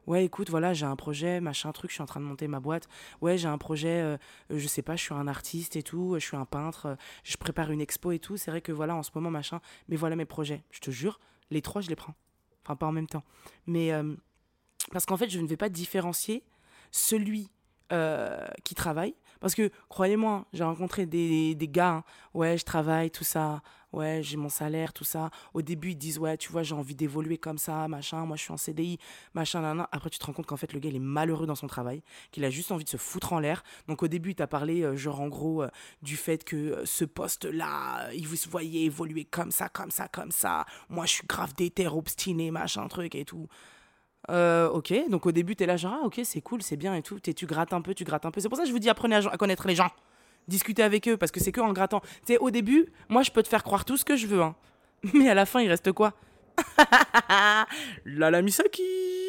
[0.08, 2.60] Ouais, écoute, voilà, j'ai un projet, machin truc, je suis en train de monter ma
[2.60, 2.88] boîte.
[3.22, 4.18] Ouais, j'ai un projet, euh,
[4.52, 7.38] euh, je sais pas, je suis un artiste et tout, je suis un peintre, je
[7.38, 8.38] prépare une expo et tout.
[8.38, 10.64] C'est vrai que voilà, en ce moment, machin, mais voilà mes projets.
[10.70, 12.14] Je te jure, les trois, je les prends.
[12.64, 13.24] Enfin, pas en même temps.
[13.66, 13.92] Mais
[14.92, 16.44] parce qu'en fait, je ne vais pas différencier
[16.92, 17.50] celui
[18.64, 22.04] qui travaille parce que, croyez-moi, j'ai rencontré des, des gars, hein.
[22.34, 23.62] ouais, je travaille, tout ça,
[23.96, 25.30] ouais, j'ai mon salaire, tout ça.
[25.54, 28.44] Au début, ils disent, ouais, tu vois, j'ai envie d'évoluer comme ça, machin, moi je
[28.44, 29.00] suis en CDI,
[29.34, 31.56] machin, nan, Après, tu te rends compte qu'en fait, le gars, il est malheureux dans
[31.56, 33.64] son travail, qu'il a juste envie de se foutre en l'air.
[33.88, 35.70] Donc, au début, il t'a parlé, euh, genre, en gros, euh,
[36.02, 40.32] du fait que euh, ce poste-là, il vous voyait évoluer comme ça, comme ça, comme
[40.32, 40.66] ça.
[40.90, 43.48] Moi, je suis grave déter, obstiné, machin, truc et tout.
[44.30, 47.02] Euh, ok, donc au début, t'es là, genre, ah, ok, c'est cool, c'est bien et
[47.02, 47.20] tout.
[47.28, 48.42] Es, tu grattes un peu, tu grattes un peu.
[48.42, 49.90] C'est pour ça que je vous dis, apprenez à, connaître les gens.
[50.48, 52.02] Discutez avec eux, parce que c'est que en grattant.
[52.26, 54.42] Tu sais, au début, moi, je peux te faire croire tout ce que je veux,
[54.42, 54.56] hein.
[55.14, 56.14] Mais à la fin, il reste quoi?
[57.18, 57.66] Là,
[58.32, 58.84] la Misaki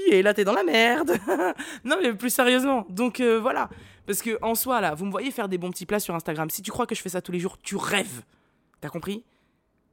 [0.09, 1.19] Et là, t'es dans la merde
[1.85, 2.87] Non, mais plus sérieusement.
[2.89, 3.69] Donc, euh, voilà.
[4.07, 6.49] Parce que, en soi, là, vous me voyez faire des bons petits plats sur Instagram.
[6.51, 8.23] Si tu crois que je fais ça tous les jours, tu rêves.
[8.81, 9.25] T'as compris?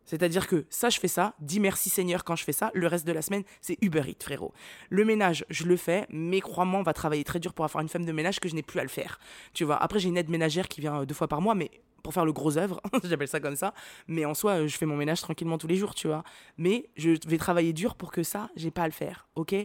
[0.05, 3.05] C'est-à-dire que ça, je fais ça, dis merci Seigneur quand je fais ça, le reste
[3.05, 4.53] de la semaine, c'est Uber Eats, frérot.
[4.89, 7.89] Le ménage, je le fais, mais crois-moi, on va travailler très dur pour avoir une
[7.89, 9.19] femme de ménage que je n'ai plus à le faire.
[9.53, 11.71] Tu vois, après, j'ai une aide ménagère qui vient euh, deux fois par mois, mais
[12.03, 13.73] pour faire le gros œuvre, j'appelle ça comme ça.
[14.07, 16.23] Mais en soi, euh, je fais mon ménage tranquillement tous les jours, tu vois.
[16.57, 19.55] Mais je vais travailler dur pour que ça, j'ai pas à le faire, ok?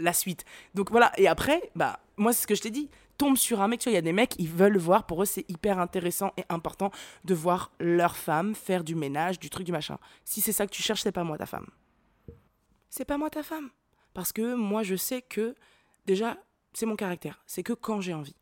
[0.00, 0.44] La suite.
[0.74, 2.88] Donc voilà, et après, bah, moi, c'est ce que je t'ai dit
[3.20, 5.22] tombe sur un mec, tu vois, il y a des mecs, ils veulent voir, pour
[5.22, 6.90] eux, c'est hyper intéressant et important
[7.26, 9.98] de voir leur femme faire du ménage, du truc, du machin.
[10.24, 11.66] Si c'est ça que tu cherches, c'est pas moi ta femme.
[12.88, 13.68] C'est pas moi ta femme.
[14.14, 15.54] Parce que moi, je sais que,
[16.06, 16.38] déjà,
[16.72, 17.42] c'est mon caractère.
[17.46, 18.36] C'est que quand j'ai envie.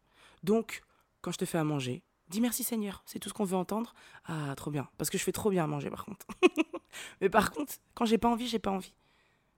[0.44, 0.82] Donc,
[1.22, 3.02] quand je te fais à manger, dis merci Seigneur.
[3.04, 3.94] C'est tout ce qu'on veut entendre.
[4.26, 4.88] Ah, trop bien.
[4.96, 6.24] Parce que je fais trop bien à manger, par contre.
[7.20, 8.94] Mais par contre, quand j'ai pas envie, j'ai pas envie.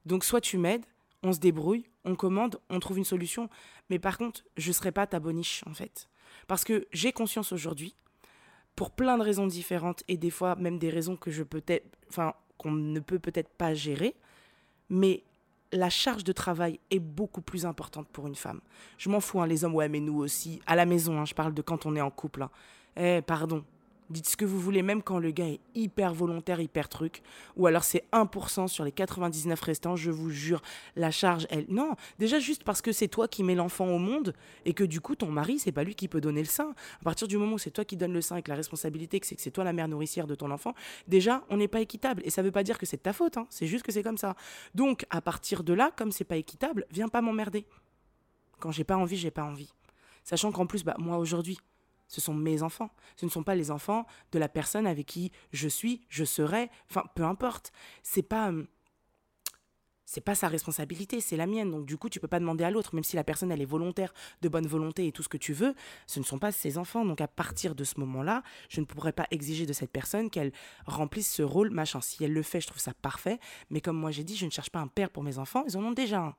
[0.07, 0.87] Donc, soit tu m'aides,
[1.23, 3.49] on se débrouille, on commande, on trouve une solution.
[3.89, 6.09] Mais par contre, je ne serai pas ta boniche, en fait.
[6.47, 7.95] Parce que j'ai conscience aujourd'hui,
[8.77, 11.63] pour plein de raisons différentes, et des fois même des raisons que je peux
[12.09, 14.15] enfin, qu'on ne peut peut-être pas gérer,
[14.89, 15.23] mais
[15.73, 18.61] la charge de travail est beaucoup plus importante pour une femme.
[18.99, 21.35] Je m'en fous, hein, les hommes, ouais, mais nous aussi, à la maison, hein, je
[21.35, 22.43] parle de quand on est en couple.
[22.43, 22.51] Hein.
[22.97, 23.65] Eh, pardon,
[24.11, 27.23] Dites ce que vous voulez, même quand le gars est hyper volontaire, hyper truc.
[27.57, 30.61] Ou alors c'est 1% sur les 99 restants, je vous jure.
[30.97, 31.67] La charge, elle.
[31.69, 35.01] Non, déjà juste parce que c'est toi qui mets l'enfant au monde et que du
[35.01, 36.75] coup, ton mari, c'est pas lui qui peut donner le sein.
[37.01, 39.27] À partir du moment où c'est toi qui donnes le sein avec la responsabilité, que
[39.27, 40.75] c'est que c'est toi la mère nourricière de ton enfant,
[41.07, 42.23] déjà, on n'est pas équitable.
[42.25, 43.47] Et ça veut pas dire que c'est de ta faute, hein.
[43.49, 44.35] c'est juste que c'est comme ça.
[44.75, 47.65] Donc, à partir de là, comme c'est pas équitable, viens pas m'emmerder.
[48.59, 49.73] Quand j'ai pas envie, j'ai pas envie.
[50.25, 51.59] Sachant qu'en plus, bah, moi aujourd'hui,
[52.11, 52.91] ce sont mes enfants.
[53.17, 56.69] Ce ne sont pas les enfants de la personne avec qui je suis, je serai,
[56.91, 57.73] enfin peu importe.
[58.03, 58.67] C'est pas hum,
[60.05, 61.71] c'est pas sa responsabilité, c'est la mienne.
[61.71, 63.65] Donc du coup, tu peux pas demander à l'autre, même si la personne elle est
[63.65, 65.73] volontaire, de bonne volonté et tout ce que tu veux,
[66.09, 67.05] ce ne sont pas ses enfants.
[67.05, 70.51] Donc à partir de ce moment-là, je ne pourrais pas exiger de cette personne qu'elle
[70.85, 72.01] remplisse ce rôle, machin.
[72.01, 73.39] Si elle le fait, je trouve ça parfait.
[73.71, 75.77] Mais comme moi j'ai dit, je ne cherche pas un père pour mes enfants, ils
[75.77, 76.35] en ont déjà un.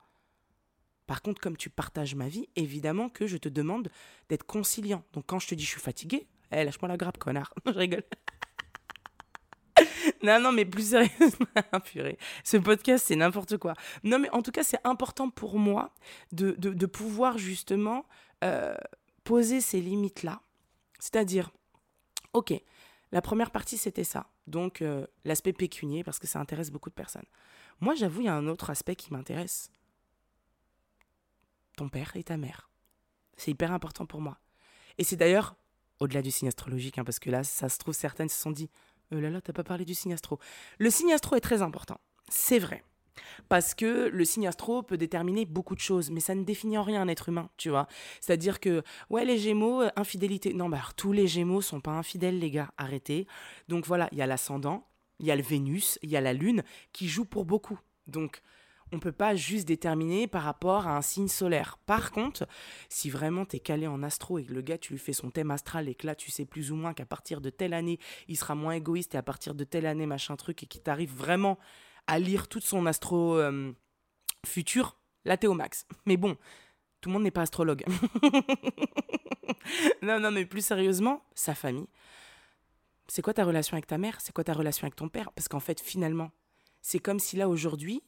[1.12, 3.90] Par contre, comme tu partages ma vie, évidemment que je te demande
[4.30, 5.04] d'être conciliant.
[5.12, 7.52] Donc quand je te dis je suis fatigué, eh, lâche-moi la grappe, connard.
[7.66, 8.04] je rigole.
[10.22, 11.46] non, non, mais plus sérieusement,
[11.84, 12.16] purée.
[12.44, 13.74] Ce podcast, c'est n'importe quoi.
[14.04, 15.92] Non, mais en tout cas, c'est important pour moi
[16.32, 18.06] de, de, pouvoir justement
[18.42, 18.74] euh,
[19.22, 20.40] poser ces limites-là.
[20.98, 21.50] C'est-à-dire,
[22.32, 22.54] ok,
[23.10, 24.30] la première partie, c'était ça.
[24.46, 27.26] Donc, euh, l'aspect pécunier, parce que ça intéresse beaucoup de personnes.
[27.80, 29.70] Moi, j'avoue, il y a un autre aspect qui m'intéresse
[31.76, 32.70] ton père et ta mère.
[33.36, 34.38] C'est hyper important pour moi.
[34.98, 35.56] Et c'est d'ailleurs,
[36.00, 38.70] au-delà du signe astrologique, hein, parce que là, ça se trouve, certaines se sont dit
[39.12, 40.38] Oh là là, t'as pas parlé du signe astro.
[40.78, 42.00] Le signe astro est très important.
[42.28, 42.82] C'est vrai.
[43.48, 46.82] Parce que le signe astro peut déterminer beaucoup de choses, mais ça ne définit en
[46.82, 47.86] rien un être humain, tu vois.
[48.20, 50.54] C'est-à-dire que, ouais, les gémeaux, euh, infidélité.
[50.54, 53.26] Non, bah, tous les gémeaux sont pas infidèles, les gars, arrêtez.
[53.68, 54.86] Donc voilà, il y a l'ascendant,
[55.18, 56.62] il y a le Vénus, il y a la Lune
[56.92, 57.78] qui joue pour beaucoup.
[58.06, 58.40] Donc,
[58.92, 61.78] on peut pas juste déterminer par rapport à un signe solaire.
[61.86, 62.46] Par contre,
[62.88, 65.30] si vraiment tu es calé en astro et que le gars, tu lui fais son
[65.30, 67.98] thème astral et que là, tu sais plus ou moins qu'à partir de telle année,
[68.28, 71.14] il sera moins égoïste et à partir de telle année, machin truc, et qu'il t'arrive
[71.14, 71.58] vraiment
[72.06, 73.72] à lire toute son astro euh,
[74.44, 75.86] futur, là, t'es au max.
[76.06, 76.36] Mais bon,
[77.00, 77.84] tout le monde n'est pas astrologue.
[80.02, 81.88] non, non, mais plus sérieusement, sa famille.
[83.08, 84.20] C'est quoi ta relation avec ta mère?
[84.20, 85.32] C'est quoi ta relation avec ton père?
[85.32, 86.30] Parce qu'en fait, finalement,
[86.82, 88.02] c'est comme si là, aujourd'hui,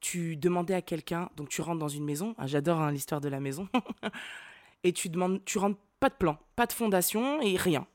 [0.00, 3.28] tu demandais à quelqu'un, donc tu rentres dans une maison, ah, j'adore hein, l'histoire de
[3.28, 3.68] la maison,
[4.84, 7.86] et tu demandes, tu rentres pas de plan, pas de fondation et rien.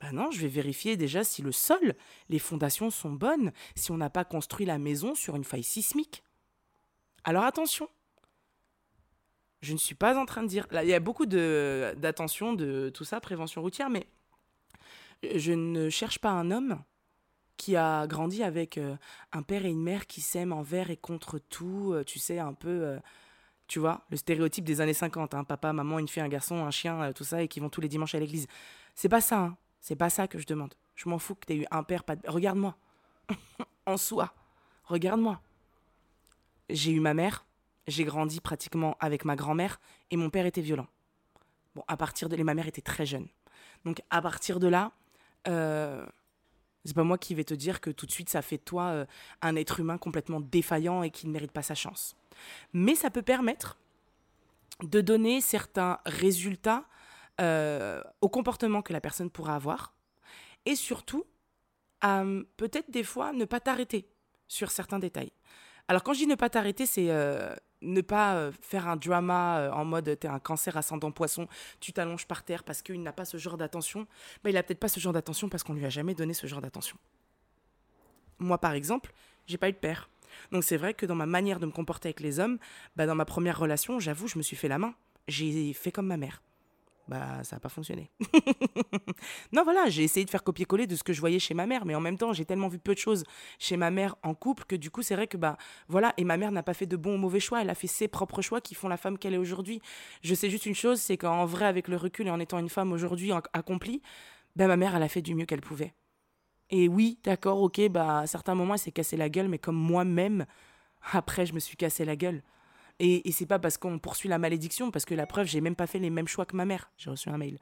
[0.00, 1.94] Ben non, je vais vérifier déjà si le sol,
[2.28, 6.22] les fondations sont bonnes, si on n'a pas construit la maison sur une faille sismique.
[7.24, 7.88] Alors attention,
[9.60, 12.90] je ne suis pas en train de dire, là il y a beaucoup d'attention de
[12.94, 14.06] tout ça, prévention routière, mais
[15.22, 16.80] je ne cherche pas un homme
[17.58, 18.96] qui a grandi avec euh,
[19.32, 22.54] un père et une mère qui s'aiment envers et contre tout, euh, tu sais, un
[22.54, 22.98] peu, euh,
[23.66, 26.70] tu vois, le stéréotype des années 50, hein, papa, maman, une fille, un garçon, un
[26.70, 28.46] chien, tout ça, et qui vont tous les dimanches à l'église.
[28.94, 29.56] C'est pas ça, hein.
[29.80, 30.72] c'est pas ça que je demande.
[30.94, 32.30] Je m'en fous que tu aies eu un père, pas de...
[32.30, 32.76] Regarde-moi,
[33.86, 34.32] en soi,
[34.84, 35.40] regarde-moi.
[36.70, 37.44] J'ai eu ma mère,
[37.88, 39.80] j'ai grandi pratiquement avec ma grand-mère,
[40.12, 40.86] et mon père était violent.
[41.74, 42.36] Bon, à partir de...
[42.36, 43.26] Et ma mère était très jeune.
[43.84, 44.92] Donc à partir de là...
[46.84, 48.84] C'est pas moi qui vais te dire que tout de suite ça fait de toi
[48.84, 49.06] euh,
[49.42, 52.16] un être humain complètement défaillant et qui ne mérite pas sa chance.
[52.72, 53.78] Mais ça peut permettre
[54.82, 56.84] de donner certains résultats
[57.40, 59.94] euh, au comportement que la personne pourra avoir
[60.66, 61.24] et surtout
[62.56, 64.08] peut-être des fois ne pas t'arrêter
[64.46, 65.32] sur certains détails.
[65.88, 69.58] Alors quand je dis ne pas t'arrêter, c'est euh, ne pas euh, faire un drama
[69.58, 71.48] euh, en mode t'es un cancer ascendant poisson,
[71.80, 74.06] tu t'allonges par terre parce qu'il n'a pas ce genre d'attention.
[74.42, 76.46] Bah, il a peut-être pas ce genre d'attention parce qu'on lui a jamais donné ce
[76.46, 76.96] genre d'attention.
[78.38, 79.12] Moi, par exemple,
[79.46, 80.08] j'ai pas eu de père.
[80.52, 82.58] Donc c'est vrai que dans ma manière de me comporter avec les hommes,
[82.96, 84.94] bah, dans ma première relation, j'avoue, je me suis fait la main.
[85.26, 86.42] J'ai fait comme ma mère
[87.08, 88.10] bah ça n'a pas fonctionné.
[89.52, 91.84] non, voilà, j'ai essayé de faire copier-coller de ce que je voyais chez ma mère,
[91.86, 93.24] mais en même temps, j'ai tellement vu peu de choses
[93.58, 95.56] chez ma mère en couple que du coup, c'est vrai que, bah
[95.88, 97.86] voilà, et ma mère n'a pas fait de bons ou mauvais choix, elle a fait
[97.86, 99.80] ses propres choix qui font la femme qu'elle est aujourd'hui.
[100.22, 102.68] Je sais juste une chose, c'est qu'en vrai, avec le recul et en étant une
[102.68, 104.02] femme aujourd'hui accomplie,
[104.56, 105.94] bah ma mère, elle a fait du mieux qu'elle pouvait.
[106.70, 109.76] Et oui, d'accord, ok, bah à certains moments, elle s'est cassé la gueule, mais comme
[109.76, 110.44] moi-même,
[111.12, 112.42] après, je me suis cassé la gueule.
[113.00, 115.86] Et, c'est pas parce qu'on poursuit la malédiction, parce que la preuve, j'ai même pas
[115.86, 116.90] fait les mêmes choix que ma mère.
[116.96, 117.58] J'ai reçu un mail.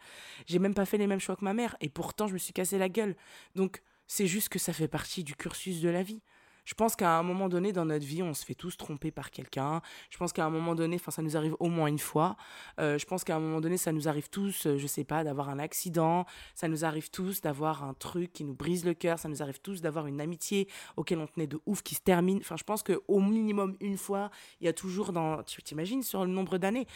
[0.46, 2.52] J'ai même pas fait les mêmes choix que ma mère, et pourtant je me suis
[2.52, 3.16] cassé la gueule.
[3.54, 6.22] Donc c'est juste que ça fait partie du cursus de la vie
[6.66, 9.30] je pense qu'à un moment donné dans notre vie, on se fait tous tromper par
[9.30, 9.80] quelqu'un.
[10.10, 12.36] Je pense qu'à un moment donné, enfin, ça nous arrive au moins une fois.
[12.80, 15.22] Euh, je pense qu'à un moment donné, ça nous arrive tous, euh, je sais pas,
[15.22, 16.26] d'avoir un accident.
[16.54, 19.18] Ça nous arrive tous d'avoir un truc qui nous brise le cœur.
[19.20, 22.38] Ça nous arrive tous d'avoir une amitié auquel on tenait de ouf qui se termine.
[22.38, 26.24] Enfin, je pense qu'au minimum une fois, il y a toujours dans, tu t'imagines, sur
[26.24, 26.86] le nombre d'années,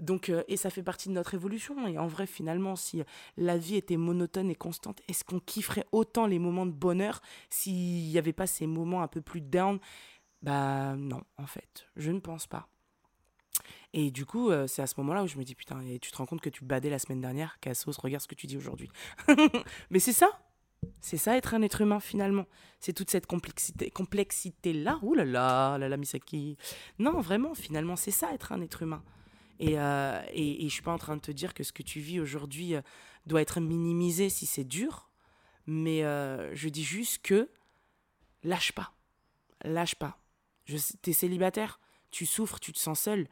[0.00, 1.86] donc, euh, et ça fait partie de notre évolution.
[1.86, 3.02] Et en vrai, finalement, si
[3.36, 7.20] la vie était monotone et constante, est-ce qu'on kifferait autant les moments de bonheur
[7.50, 9.78] s'il n'y avait pas ces moments un peu plus down?
[10.42, 12.68] Bah non, en fait, je ne pense pas.
[13.92, 16.10] Et du coup, euh, c'est à ce moment-là où je me dis, putain, et tu
[16.10, 18.56] te rends compte que tu badais la semaine dernière, Cassos, regarde ce que tu dis
[18.56, 18.90] aujourd'hui.
[19.90, 20.28] Mais c'est ça,
[21.00, 22.46] c'est ça être un être humain finalement.
[22.80, 24.98] C'est toute cette complexité, complexité là.
[25.02, 26.58] Ouh là là, là là Misaki.
[26.98, 29.02] Non, vraiment, finalement, c'est ça être un être humain.
[29.60, 31.82] Et, euh, et, et, je suis pas en train de te dire que ce que
[31.82, 32.82] tu vis aujourd'hui euh,
[33.26, 35.08] doit être minimisé si c'est dur,
[35.66, 37.48] mais euh, je dis juste que
[38.42, 38.92] lâche pas.
[39.62, 40.18] Lâche pas.
[40.66, 41.78] Tu es célibataire,
[42.10, 43.28] tu souffres, tu te sens seul.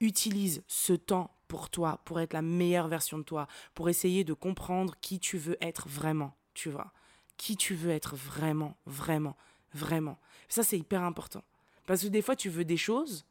[0.00, 4.34] Utilise ce temps pour toi, pour être la meilleure version de toi, pour essayer de
[4.34, 6.92] comprendre qui tu veux être vraiment, tu vois.
[7.36, 9.36] Qui tu veux être vraiment, vraiment,
[9.74, 10.18] vraiment.
[10.48, 11.42] Ça, c'est hyper important.
[11.86, 13.26] Parce que des fois, tu veux des choses,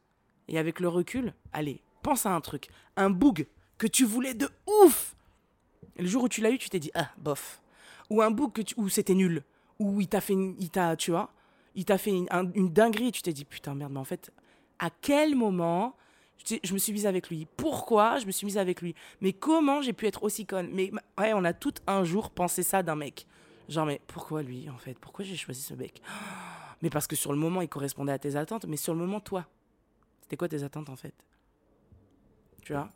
[0.48, 3.48] et avec le recul, allez, pense à un truc, un bug
[3.80, 4.48] que tu voulais de
[4.84, 5.16] ouf.
[5.96, 7.62] Et le jour où tu l'as eu, tu t'es dit, ah, bof.
[8.12, 9.44] Ou un bug où c'était nul.
[9.80, 11.32] Ou il t'a fait, il t'a, tu vois,
[11.74, 13.12] il t'a fait une, une dinguerie.
[13.12, 14.32] Tu t'es dit, putain, merde, mais en fait,
[14.78, 15.96] à quel moment
[16.64, 17.48] je me suis mise avec lui?
[17.58, 18.94] Pourquoi je me suis mise avec lui?
[19.20, 20.70] Mais comment j'ai pu être aussi conne?
[20.72, 23.26] Mais ouais, on a tout un jour pensé ça d'un mec.
[23.68, 25.00] Genre, mais pourquoi lui, en fait?
[25.00, 26.04] Pourquoi j'ai choisi ce mec?
[26.82, 28.66] Mais parce que sur le moment, il correspondait à tes attentes.
[28.66, 29.48] Mais sur le moment, toi,
[30.22, 31.16] c'était quoi tes attentes, en fait?
[32.66, 32.90] Tu vois.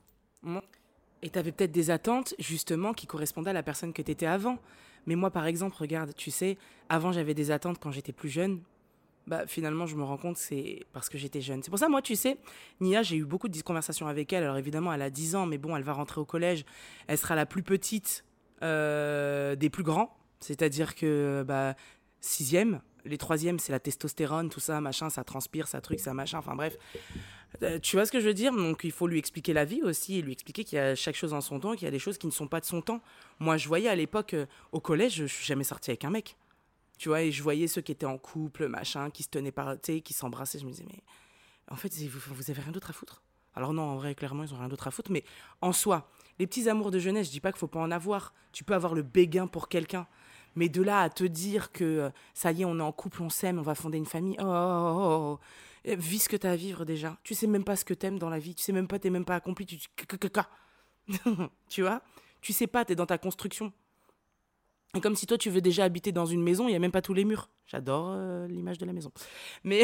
[1.22, 4.26] Et tu avais peut-être des attentes, justement, qui correspondaient à la personne que tu étais
[4.26, 4.58] avant.
[5.06, 6.58] Mais moi, par exemple, regarde, tu sais,
[6.90, 8.62] avant, j'avais des attentes quand j'étais plus jeune.
[9.28, 11.62] Bah, finalement, je me rends compte c'est parce que j'étais jeune.
[11.62, 12.38] C'est pour ça, moi, tu sais,
[12.80, 14.44] Nia, j'ai eu beaucoup de conversations avec elle.
[14.44, 16.66] Alors, évidemment, elle a 10 ans, mais bon, elle va rentrer au collège.
[17.08, 18.26] Elle sera la plus petite
[18.64, 20.18] euh, des plus grands.
[20.40, 21.76] C'est-à-dire que, bah,
[22.22, 26.38] sixième, Les troisièmes, c'est la testostérone, tout ça, machin, ça transpire, ça truc, ça machin,
[26.38, 26.78] enfin bref.
[27.64, 28.54] Euh, tu vois ce que je veux dire?
[28.54, 31.16] Donc il faut lui expliquer la vie aussi et lui expliquer qu'il y a chaque
[31.16, 32.82] chose en son temps, qu'il y a des choses qui ne sont pas de son
[32.82, 33.02] temps.
[33.40, 36.38] Moi, je voyais à l'époque, euh, au collège, je suis jamais sortie avec un mec.
[37.00, 39.80] Tu vois, et je voyais ceux qui étaient en couple, machin, qui se tenaient par,
[39.82, 40.60] tu sais, qui s'embrassaient.
[40.60, 41.02] Je me disais, mais
[41.72, 43.24] en fait, vous, vous avez rien d'autre à foutre?
[43.56, 45.12] Alors non, en vrai, clairement, ils ont rien d'autre à foutre.
[45.12, 45.24] Mais
[45.62, 48.34] en soi, les petits amours de jeunesse, je dis pas qu'il faut pas en avoir.
[48.52, 50.08] Tu peux avoir le béguin pour quelqu'un.
[50.56, 53.22] Mais de là à te dire que euh, ça y est, on est en couple,
[53.22, 54.38] on s'aime, on va fonder une famille.
[54.40, 55.40] Oh, oh, oh,
[55.86, 55.96] oh.
[55.96, 57.18] Vis ce que tu as à vivre déjà.
[57.24, 58.54] Tu sais même pas ce que t'aimes dans la vie.
[58.56, 59.66] Tu sais même pas, t'es même pas accompli.
[59.66, 59.78] Tu,
[61.70, 62.02] tu vois?
[62.42, 63.72] Tu sais pas, t'es dans ta construction.
[64.96, 66.92] Et comme si toi, tu veux déjà habiter dans une maison, il n'y a même
[66.92, 67.50] pas tous les murs.
[67.68, 69.12] J'adore euh, l'image de la maison.
[69.64, 69.84] Mais,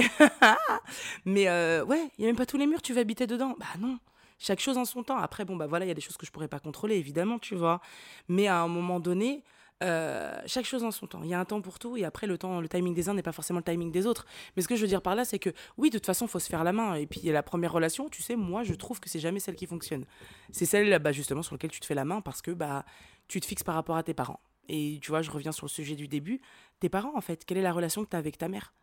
[1.26, 3.56] mais euh, ouais, il n'y a même pas tous les murs, tu veux habiter dedans.
[3.60, 4.00] Bah non,
[4.40, 5.18] chaque chose en son temps.
[5.18, 7.38] Après, bon, bah voilà, il y a des choses que je pourrais pas contrôler, évidemment,
[7.38, 7.82] tu vois.
[8.30, 9.44] Mais à un moment donné,
[9.84, 11.22] euh, chaque chose en son temps.
[11.24, 13.32] Il y a un temps pour tout et après le timing des uns n'est pas
[13.32, 14.26] forcément le timing des autres.
[14.56, 16.30] Mais ce que je veux dire par là, c'est que oui, de toute façon, il
[16.30, 16.96] faut se faire la main.
[16.96, 19.66] Et puis la première relation, tu sais, moi, je trouve que c'est jamais celle qui
[19.66, 20.06] fonctionne.
[20.52, 22.86] C'est celle, bah, justement, sur laquelle tu te fais la main parce que bah,
[23.28, 24.40] tu te fixes par rapport à tes parents.
[24.68, 26.42] Et tu vois, je reviens sur le sujet du début.
[26.80, 28.74] Tes parents, en fait, quelle est la relation que tu as avec ta mère?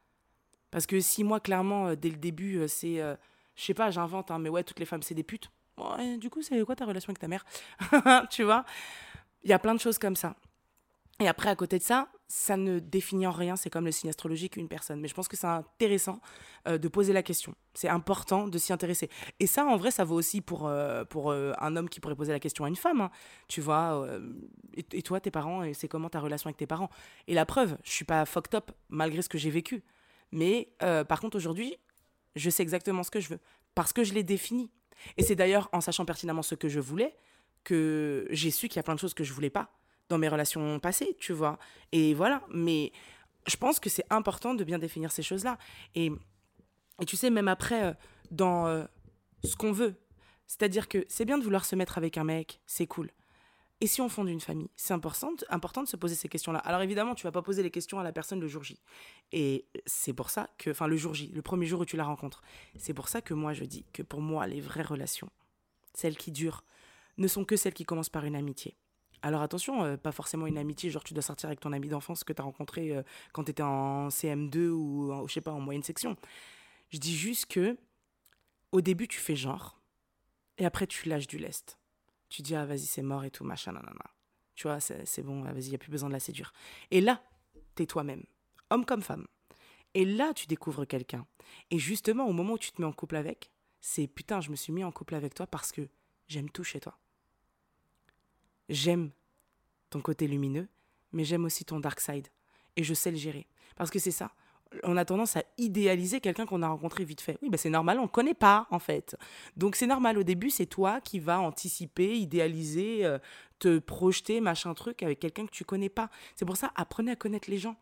[0.70, 3.00] Parce que si moi, clairement, euh, dès le début, euh, c'est.
[3.00, 3.14] Euh,
[3.54, 5.50] je sais pas, j'invente, hein, mais ouais, toutes les femmes, c'est des putes.
[6.18, 7.44] Du coup, c'est quoi ta relation avec ta mère?
[8.30, 8.64] Tu vois?
[9.42, 10.36] Il y a plein de choses comme ça.
[11.20, 14.08] Et après, à côté de ça, ça ne définit en rien, c'est comme le signe
[14.08, 15.00] astrologique une personne.
[15.00, 16.18] Mais je pense que c'est intéressant
[16.66, 17.54] euh, de poser la question.
[17.74, 19.10] C'est important de s'y intéresser.
[19.38, 22.16] Et ça, en vrai, ça vaut aussi pour, euh, pour euh, un homme qui pourrait
[22.16, 23.02] poser la question à une femme.
[23.02, 23.10] Hein.
[23.48, 24.08] Tu vois,
[24.74, 26.88] et, toi, tes parents, et c'est comment ta relation avec tes parents?
[27.28, 29.84] Et la preuve, je suis pas fucked up malgré ce que j'ai vécu.
[30.32, 31.76] Mais par contre, aujourd'hui,
[32.34, 33.40] je sais exactement ce que je veux.
[33.74, 34.70] Parce que je l'ai défini.
[35.18, 37.14] Et c'est d'ailleurs en sachant pertinemment ce que je voulais
[37.64, 39.70] que j'ai su qu'il y a plein de choses que je voulais pas
[40.12, 41.58] dans mes relations passées, tu vois.
[41.90, 42.92] Et voilà, mais
[43.46, 45.58] je pense que c'est important de bien définir ces choses-là.
[45.94, 46.12] Et,
[47.06, 47.92] tu sais, même après, euh,
[48.30, 48.84] dans euh,
[49.42, 49.94] ce qu'on veut,
[50.46, 53.10] c'est-à-dire que c'est bien de vouloir se mettre avec un mec, c'est cool.
[53.80, 56.60] Et si on fonde une famille, c'est important, important de se poser ces questions-là.
[56.60, 58.78] Alors évidemment, tu vas pas poser les questions à la personne le jour J.
[59.32, 62.04] Et c'est pour ça que, enfin le jour J, le premier jour où tu la
[62.04, 62.42] rencontres,
[62.76, 65.30] c'est pour ça que moi je dis que pour moi, les vraies relations,
[65.94, 66.62] celles qui durent,
[67.18, 68.76] ne sont que celles qui commencent par une amitié.
[69.22, 72.24] Alors attention, euh, pas forcément une amitié, genre tu dois sortir avec ton ami d'enfance
[72.24, 73.02] que tu as rencontré euh,
[73.32, 76.16] quand tu étais en CM2 ou je sais pas en moyenne section.
[76.90, 77.76] Je dis juste que
[78.72, 79.80] au début tu fais genre
[80.58, 81.78] et après tu lâches du lest.
[82.28, 84.04] Tu dis ah vas-y c'est mort et tout machin nanana.
[84.54, 86.52] Tu vois, c'est bon, vas-y, il a plus besoin de la séduire.
[86.90, 87.22] Et là,
[87.74, 88.22] tu es toi-même,
[88.70, 89.26] homme comme femme.
[89.94, 91.26] Et là, tu découvres quelqu'un.
[91.70, 93.50] Et justement, au moment où tu te mets en couple avec,
[93.80, 95.88] c'est putain, je me suis mis en couple avec toi parce que
[96.28, 96.98] j'aime tout chez toi
[98.72, 99.10] j'aime
[99.90, 100.68] ton côté lumineux,
[101.12, 102.28] mais j'aime aussi ton dark side.
[102.76, 103.46] Et je sais le gérer.
[103.76, 104.32] Parce que c'est ça.
[104.84, 107.36] On a tendance à idéaliser quelqu'un qu'on a rencontré vite fait.
[107.42, 109.16] Oui, ben c'est normal, on ne connaît pas, en fait.
[109.56, 113.18] Donc c'est normal, au début, c'est toi qui vas anticiper, idéaliser, euh,
[113.58, 116.08] te projeter, machin truc, avec quelqu'un que tu connais pas.
[116.36, 117.76] C'est pour ça, apprenez à connaître les gens.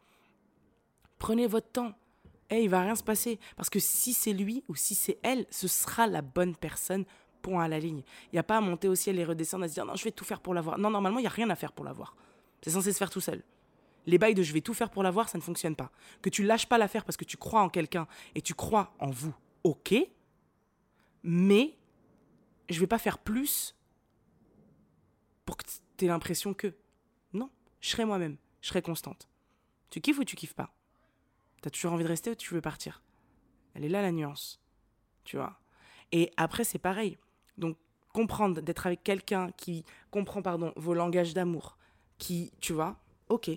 [1.19, 1.95] Prenez votre temps.
[2.51, 3.39] Et eh, il va rien se passer.
[3.57, 7.05] Parce que si c'est lui ou si c'est elle, ce sera la bonne personne
[7.41, 8.03] point à la ligne.
[8.27, 10.05] Il n'y a pas à monter au ciel et redescendre, à se dire non, je
[10.05, 10.79] vais tout faire pour l'avoir.
[10.79, 12.15] Non, normalement, il n'y a rien à faire pour l'avoir.
[12.63, 13.43] C'est censé se faire tout seul.
[14.07, 15.91] Les bails de je vais tout faire pour l'avoir, ça ne fonctionne pas.
[16.23, 19.11] Que tu lâches pas l'affaire parce que tu crois en quelqu'un et tu crois en
[19.11, 19.35] vous,
[19.65, 19.95] ok.
[21.23, 21.77] Mais
[22.69, 23.77] je vais pas faire plus
[25.45, 25.65] pour que
[25.97, 26.75] tu aies l'impression que.
[27.33, 29.29] Non, je serai moi-même, je serai constante.
[29.91, 30.73] Tu kiffes ou tu kiffes pas?
[31.61, 33.03] T'as toujours envie de rester ou tu veux partir?
[33.75, 34.61] Elle est là la nuance.
[35.25, 35.61] Tu vois?
[36.13, 37.19] Et après, c'est pareil.
[37.61, 37.77] Donc,
[38.13, 41.79] comprendre, d'être avec quelqu'un qui comprend, pardon, vos langages d'amour,
[42.19, 42.97] qui, tu vois,
[43.29, 43.51] ok.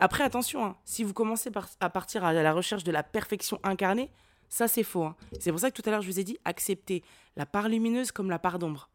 [0.00, 4.10] Après, attention, hein, si vous commencez à partir à la recherche de la perfection incarnée,
[4.48, 5.04] ça c'est faux.
[5.04, 5.16] Hein.
[5.40, 7.02] C'est pour ça que tout à l'heure je vous ai dit, accepter
[7.36, 8.90] la part lumineuse comme la part d'ombre.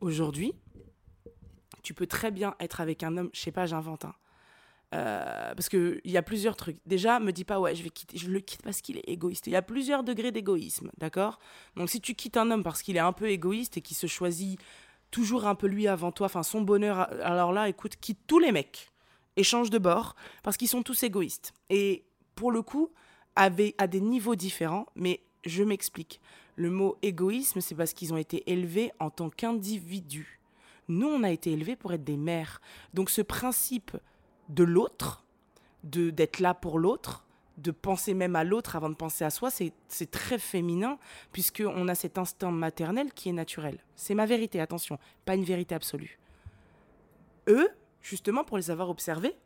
[0.00, 0.54] Aujourd'hui,
[1.82, 4.14] tu peux très bien être avec un homme, je sais pas, j'invente, hein,
[4.92, 6.76] euh, parce qu'il y a plusieurs trucs.
[6.86, 9.46] Déjà, me dis pas, ouais, je, vais quitter, je le quitte parce qu'il est égoïste.
[9.46, 11.38] Il y a plusieurs degrés d'égoïsme, d'accord?
[11.76, 14.06] Donc, si tu quittes un homme parce qu'il est un peu égoïste et qu'il se
[14.06, 14.60] choisit
[15.10, 18.52] toujours un peu lui avant toi, enfin son bonheur, alors là, écoute, quitte tous les
[18.52, 18.90] mecs
[19.36, 21.52] et change de bord parce qu'ils sont tous égoïstes.
[21.70, 22.90] Et pour le coup,
[23.34, 26.20] à des niveaux différents, mais je m'explique.
[26.56, 30.38] Le mot égoïsme, c'est parce qu'ils ont été élevés en tant qu'individus.
[30.88, 32.60] Nous, on a été élevés pour être des mères.
[32.92, 33.96] Donc, ce principe
[34.54, 35.24] de l'autre,
[35.84, 37.24] de d'être là pour l'autre,
[37.58, 40.98] de penser même à l'autre avant de penser à soi, c'est très féminin,
[41.32, 43.78] puisqu'on a cet instinct maternel qui est naturel.
[43.94, 46.18] C'est ma vérité, attention, pas une vérité absolue.
[47.48, 47.68] Eux,
[48.00, 49.36] justement, pour les avoir observés,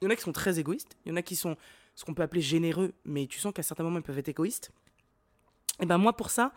[0.00, 1.56] Il y en a qui sont très égoïstes, il y en a qui sont
[1.94, 4.70] ce qu'on peut appeler généreux, mais tu sens qu'à certains moments, ils peuvent être égoïstes.
[5.80, 6.52] Et ben moi, pour ça,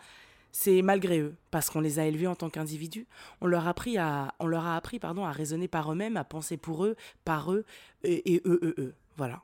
[0.52, 3.06] c'est malgré eux, parce qu'on les a élevés en tant qu'individus.
[3.40, 6.24] On leur a appris à, on leur a appris, pardon, à raisonner par eux-mêmes, à
[6.24, 6.94] penser pour eux,
[7.24, 7.64] par eux,
[8.04, 8.94] et, eux, eux, eux.
[9.16, 9.42] Voilà.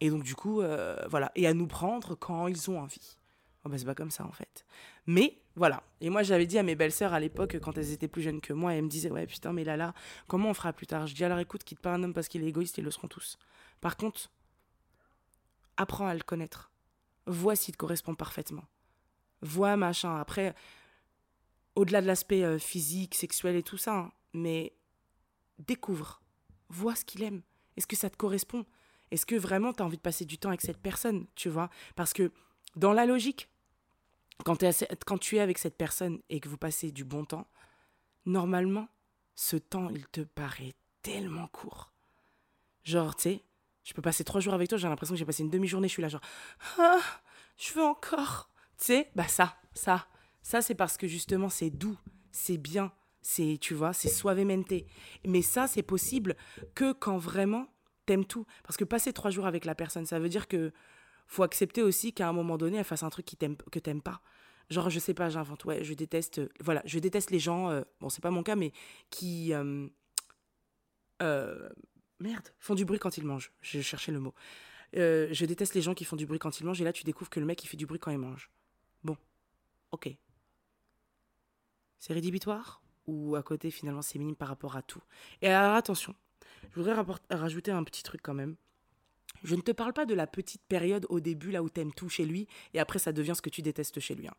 [0.00, 1.32] Et donc, du coup, euh, voilà.
[1.34, 3.18] Et à nous prendre quand ils ont envie.
[3.64, 4.64] Oh ben, c'est pas comme ça, en fait.
[5.06, 5.82] Mais, voilà.
[6.00, 8.52] Et moi, j'avais dit à mes belles-sœurs à l'époque, quand elles étaient plus jeunes que
[8.52, 9.94] moi, elles me disaient, ouais, putain, mais là, là,
[10.28, 11.08] comment on fera plus tard?
[11.08, 13.08] Je dis, alors écoute, quitte pas un homme parce qu'il est égoïste, ils le seront
[13.08, 13.36] tous.
[13.80, 14.30] Par contre,
[15.76, 16.70] apprends à le connaître.
[17.26, 18.62] Vois s'il te correspond parfaitement.
[19.42, 20.16] Vois machin.
[20.16, 20.54] Après,
[21.74, 24.74] au-delà de l'aspect euh, physique, sexuel et tout ça, hein, mais
[25.58, 26.22] découvre.
[26.68, 27.42] Vois ce qu'il aime.
[27.76, 28.64] Est-ce que ça te correspond?
[29.10, 31.70] Est-ce que vraiment tu as envie de passer du temps avec cette personne, tu vois?
[31.94, 32.32] Parce que
[32.74, 33.48] dans la logique,
[34.44, 34.64] quand,
[35.06, 37.46] quand tu es avec cette personne et que vous passez du bon temps,
[38.24, 38.88] normalement,
[39.34, 41.92] ce temps, il te paraît tellement court.
[42.82, 43.44] Genre, tu sais,
[43.84, 45.92] je peux passer trois jours avec toi, j'ai l'impression que j'ai passé une demi-journée, je
[45.92, 46.22] suis là genre,
[46.78, 47.00] ah,
[47.56, 48.50] je veux encore.
[48.78, 50.06] Tu sais, bah ça, ça,
[50.42, 51.98] ça c'est parce que justement c'est doux,
[52.30, 54.72] c'est bien, c'est, tu vois, c'est suavemente.
[55.26, 56.36] Mais ça, c'est possible
[56.74, 57.66] que quand vraiment
[58.04, 58.46] t'aimes tout.
[58.62, 60.72] Parce que passer trois jours avec la personne, ça veut dire que
[61.26, 64.20] faut accepter aussi qu'à un moment donné, elle fasse un truc t'aime, que t'aimes pas.
[64.70, 68.08] Genre, je sais pas, j'invente, ouais, je déteste, voilà, je déteste les gens, euh, bon,
[68.08, 68.72] c'est pas mon cas, mais
[69.10, 69.88] qui, euh,
[71.22, 71.68] euh,
[72.20, 73.52] Merde, font du bruit quand ils mangent.
[73.60, 74.34] J'ai cherché le mot.
[74.96, 77.04] Euh, je déteste les gens qui font du bruit quand ils mangent, et là tu
[77.04, 78.50] découvres que le mec il fait du bruit quand il mange.
[79.06, 79.16] Bon,
[79.92, 80.10] ok.
[82.00, 85.00] C'est rédhibitoire ou à côté finalement c'est minime par rapport à tout?
[85.42, 86.14] Et alors attention,
[86.72, 86.96] je voudrais
[87.30, 88.56] rajouter un petit truc quand même.
[89.44, 92.08] Je ne te parle pas de la petite période au début là où t'aimes tout
[92.08, 94.26] chez lui et après ça devient ce que tu détestes chez lui.
[94.26, 94.34] Hein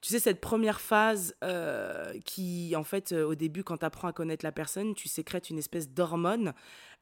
[0.00, 4.06] tu sais, cette première phase euh, qui, en fait, euh, au début, quand tu apprends
[4.06, 6.52] à connaître la personne, tu sécrètes une espèce d'hormone.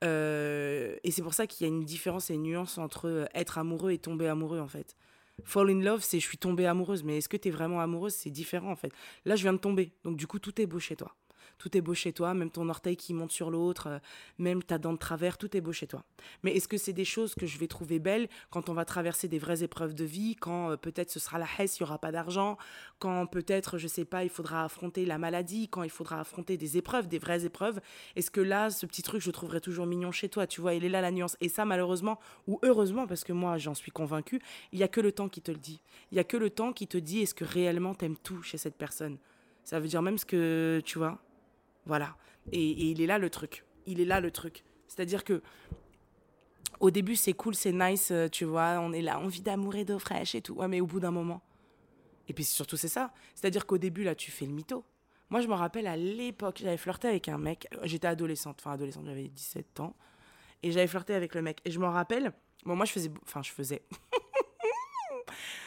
[0.03, 3.59] Euh, et c'est pour ça qu'il y a une différence et une nuance entre être
[3.59, 4.97] amoureux et tomber amoureux, en fait.
[5.45, 8.15] Fall in love, c'est je suis tombée amoureuse, mais est-ce que tu es vraiment amoureuse?
[8.15, 8.93] C'est différent, en fait.
[9.25, 11.15] Là, je viens de tomber, donc du coup, tout est beau chez toi
[11.59, 13.99] tout est beau chez toi, même ton orteil qui monte sur l'autre, euh,
[14.39, 16.05] même ta dent de travers, tout est beau chez toi.
[16.43, 19.29] Mais est-ce que c'est des choses que je vais trouver belles quand on va traverser
[19.29, 21.99] des vraies épreuves de vie, quand euh, peut-être ce sera la hesse, il n'y aura
[21.99, 22.57] pas d'argent,
[22.99, 26.77] quand peut-être, je sais pas, il faudra affronter la maladie, quand il faudra affronter des
[26.77, 27.81] épreuves, des vraies épreuves,
[28.15, 30.85] est-ce que là, ce petit truc, je trouverai toujours mignon chez toi, tu vois, il
[30.85, 31.37] est là la nuance.
[31.41, 34.41] Et ça, malheureusement, ou heureusement, parce que moi, j'en suis convaincue,
[34.73, 35.81] il y a que le temps qui te le dit.
[36.13, 38.59] Il y a que le temps qui te dit est-ce que réellement t'aimes tout chez
[38.59, 39.19] cette personne?
[39.65, 41.19] Ça veut dire même ce que, tu vois,
[41.87, 42.17] voilà.
[42.53, 43.65] Et, il est là le truc.
[43.87, 44.65] Il est là le truc.
[44.89, 45.43] C'est-à-dire que
[46.81, 49.77] au début, c'est cool, c'est nice, euh, tu vois, on est là, on vit d'amour
[49.77, 50.55] et d'eau fraîche et tout.
[50.55, 51.41] Ouais, mais au bout d'un moment.
[52.29, 53.13] Et puis surtout, c'est ça.
[53.35, 54.85] C'est-à-dire qu'au début, là, tu fais le mytho.
[55.31, 57.67] Moi, je me rappelle à l'époque, j'avais flirté avec un mec.
[57.85, 59.97] J'étais adolescente, enfin adolescente, j'avais 17 ans.
[60.63, 61.61] Et j'avais flirté avec le mec.
[61.65, 62.33] Et je me rappelle,
[62.65, 63.11] bon, moi, je faisais.
[63.23, 63.83] Enfin, je faisais.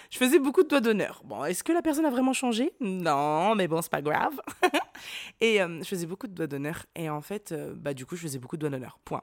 [0.09, 1.21] Je faisais beaucoup de doigts d'honneur.
[1.23, 2.73] Bon, est-ce que la personne a vraiment changé?
[2.79, 4.41] Non, mais bon, c'est pas grave.
[5.41, 6.85] et euh, je faisais beaucoup de doigts d'honneur.
[6.95, 8.99] Et en fait, euh, bah, du coup, je faisais beaucoup de doigts d'honneur.
[9.05, 9.21] Point.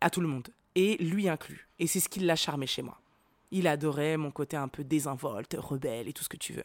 [0.00, 0.48] À tout le monde.
[0.74, 1.68] Et lui inclus.
[1.78, 3.00] Et c'est ce qui l'a charmé chez moi.
[3.52, 6.64] Il adorait mon côté un peu désinvolte, rebelle et tout ce que tu veux.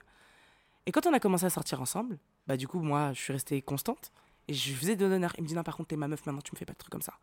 [0.88, 2.18] Et quand on a commencé à sortir ensemble,
[2.48, 4.12] bah du coup, moi, je suis restée constante.
[4.48, 5.34] Et je faisais des doigts d'honneur.
[5.38, 6.80] Il me dit, non, par contre, t'es ma meuf, maintenant, tu me fais pas de
[6.80, 7.14] trucs comme ça.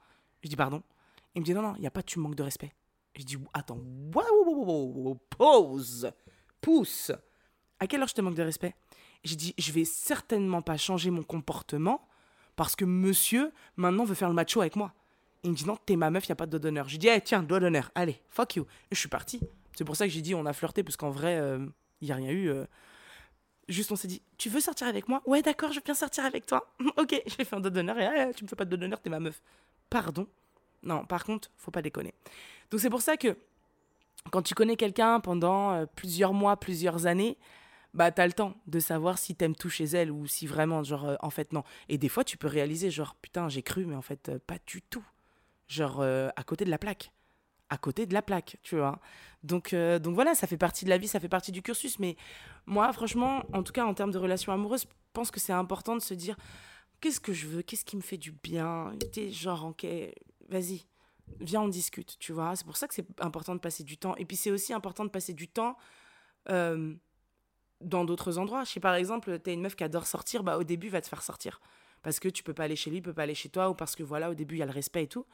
[0.45, 0.81] Je dis, pardon.
[1.35, 2.73] Il me dit, non, non, il n'y a pas, tu manques de respect.
[3.17, 3.81] Je dis, attends,
[5.37, 6.13] pause
[6.67, 7.13] pousse.
[7.79, 8.75] À quelle heure je te manque de respect?
[9.23, 12.09] J'ai dit, je vais certainement pas changer mon comportement
[12.57, 14.93] parce que monsieur, maintenant, veut faire le macho avec moi.
[15.45, 16.89] Il me dit, non, t'es ma meuf, y a pas de doigt d'honneur.
[16.89, 18.67] J'ai dit, eh, tiens, doigt d'honneur, allez, fuck you.
[18.91, 19.39] Et je suis parti.
[19.77, 21.35] C'est pour ça que j'ai dit, on a flirté, parce qu'en vrai,
[22.01, 22.49] il euh, a rien eu.
[22.49, 22.65] Euh.
[23.69, 25.23] Juste, on s'est dit, tu veux sortir avec moi?
[25.25, 26.75] Ouais, d'accord, je bien sortir avec toi.
[26.97, 29.01] ok, j'ai fait un doigt d'honneur et ah, tu me fais pas de doigt d'honneur,
[29.01, 29.41] t'es ma meuf.
[29.89, 30.27] Pardon
[30.83, 32.13] Non, par contre, faut pas déconner.
[32.73, 33.37] Donc c'est pour ça que
[34.31, 37.39] quand tu connais quelqu'un pendant euh, plusieurs mois, plusieurs années,
[37.95, 41.07] bah t'as le temps de savoir si t'aimes tout chez elle ou si vraiment, genre,
[41.07, 41.65] euh, en fait, non.
[41.89, 44.57] Et des fois, tu peux réaliser, genre, putain, j'ai cru, mais en fait, euh, pas
[44.67, 45.05] du tout.
[45.69, 47.11] Genre, à côté de la plaque.
[47.71, 49.01] À côté de la plaque, tu vois.
[49.43, 51.99] Donc, donc voilà, ça fait partie de la vie, ça fait partie du cursus.
[51.99, 52.17] Mais
[52.67, 55.97] moi, franchement, en tout cas, en termes de relations amoureuses, je pense que c'est important
[55.97, 56.37] de se dire,
[57.01, 58.93] qu'est-ce que je veux Qu'est-ce qui me fait du bien?
[59.33, 59.85] Genre, ok,
[60.49, 60.87] vas-y
[61.41, 62.57] viens, on discute, tu vois.
[62.57, 64.17] C'est pour ça que c'est important de passer du temps.
[64.17, 65.77] Et puis c'est aussi important de passer du temps
[66.51, 66.95] euh,
[67.81, 68.65] dans d'autres endroits.
[68.65, 71.01] Je sais, par exemple, tu es une meuf qui adore sortir, bah au début, va
[71.01, 71.61] te faire sortir.
[72.03, 73.97] Parce que tu peux pas aller chez lui, peut pas aller chez toi, ou parce
[73.97, 75.27] que voilà, au début, il y a le respect et tout.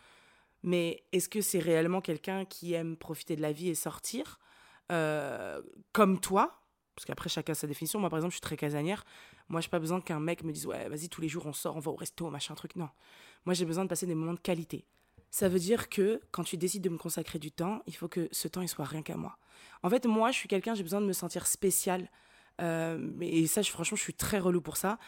[0.63, 4.39] Mais est-ce que c'est réellement quelqu'un qui aime profiter de la vie et sortir
[4.91, 5.61] euh,
[5.93, 6.61] comme toi?
[6.95, 7.99] Parce qu'après, chacun a sa définition.
[7.99, 9.05] Moi, par exemple, je suis très casanière.
[9.49, 11.77] Moi, j'ai pas besoin qu'un mec me dise Ouais, vas-y, tous les jours, on sort,
[11.77, 12.77] on va au resto, machin, truc.
[12.77, 12.91] Non.
[13.45, 14.87] Moi, j'ai besoin de passer des moments de qualité
[15.33, 18.29] ça veut dire que quand tu décides de me consacrer du temps, il faut que
[18.33, 19.39] ce temps, il soit rien qu'à moi.
[19.83, 22.11] En fait, moi, je suis quelqu'un, j'ai besoin de me sentir spécial.
[22.61, 24.99] Euh, et ça, franchement, je suis très relou pour ça.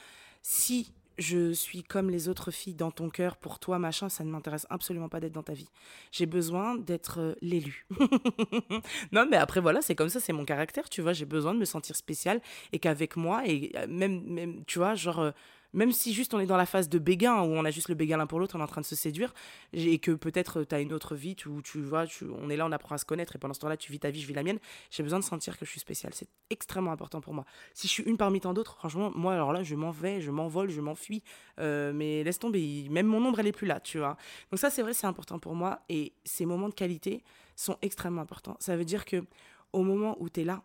[0.41, 4.31] Si je suis comme les autres filles dans ton cœur, pour toi, machin, ça ne
[4.31, 5.69] m'intéresse absolument pas d'être dans ta vie.
[6.11, 7.87] J'ai besoin d'être euh, l'élu.
[9.13, 11.13] non, mais après, voilà, c'est comme ça, c'est mon caractère, tu vois.
[11.13, 12.41] J'ai besoin de me sentir spécial
[12.73, 15.33] et qu'avec moi, et euh, même, même, tu vois, genre,
[15.75, 17.95] même si juste on est dans la phase de béguin, où on a juste le
[17.95, 19.35] béguin l'un pour l'autre, on est en train de se séduire,
[19.73, 22.05] et que peut-être tu as une autre vie où tu vois,
[22.41, 24.11] on est là, on apprend à se connaître, et pendant ce temps-là, tu vis ta
[24.11, 24.59] vie, je vis la mienne,
[24.91, 26.13] j'ai besoin de sentir que je suis spécial.
[26.15, 27.45] C'est extrêmement important pour moi.
[27.75, 30.31] Si je suis une parmi tant d'autres, franchement, moi, alors là, je m'en vais, je
[30.31, 31.23] m'envole, je m'enfuis,
[31.59, 34.17] euh, mais laisse tomber, même mon ombre, elle est plus là, tu vois.
[34.51, 37.23] Donc ça, c'est vrai, c'est important pour moi, et ces moments de qualité
[37.57, 38.57] sont extrêmement importants.
[38.61, 39.25] Ça veut dire que
[39.73, 40.63] au moment où tu es là,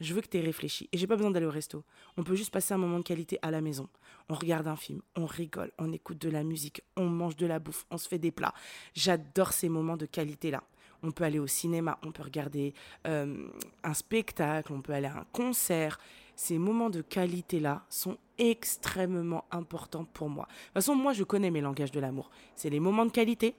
[0.00, 0.88] je veux que tu aies réfléchi.
[0.92, 1.84] Et j'ai pas besoin d'aller au resto.
[2.16, 3.88] On peut juste passer un moment de qualité à la maison.
[4.28, 7.58] On regarde un film, on rigole, on écoute de la musique, on mange de la
[7.58, 8.54] bouffe, on se fait des plats.
[8.94, 10.62] J'adore ces moments de qualité-là.
[11.02, 12.74] On peut aller au cinéma, on peut regarder
[13.06, 13.48] euh,
[13.84, 15.98] un spectacle, on peut aller à un concert.
[16.34, 20.46] Ces moments de qualité-là sont extrêmement importants pour moi.
[20.46, 22.30] De toute façon, moi, je connais mes langages de l'amour.
[22.54, 23.54] C'est les moments de qualité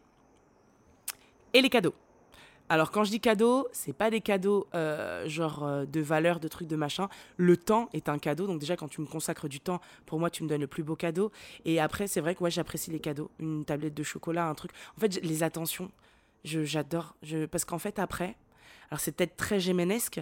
[1.54, 1.96] et les cadeaux.
[2.70, 6.48] Alors quand je dis cadeau, c'est pas des cadeaux euh, genre euh, de valeur, de
[6.50, 7.08] trucs, de machin.
[7.38, 8.46] Le temps est un cadeau.
[8.46, 10.84] Donc déjà quand tu me consacres du temps, pour moi tu me donnes le plus
[10.84, 11.32] beau cadeau.
[11.64, 13.32] Et après c'est vrai que ouais, j'apprécie les cadeaux.
[13.40, 14.72] Une tablette de chocolat, un truc.
[14.98, 15.92] En fait les attentions,
[16.44, 17.16] j'adore.
[17.24, 18.36] Je, parce qu'en fait après,
[18.92, 20.20] alors c'est peut-être très gémenesque,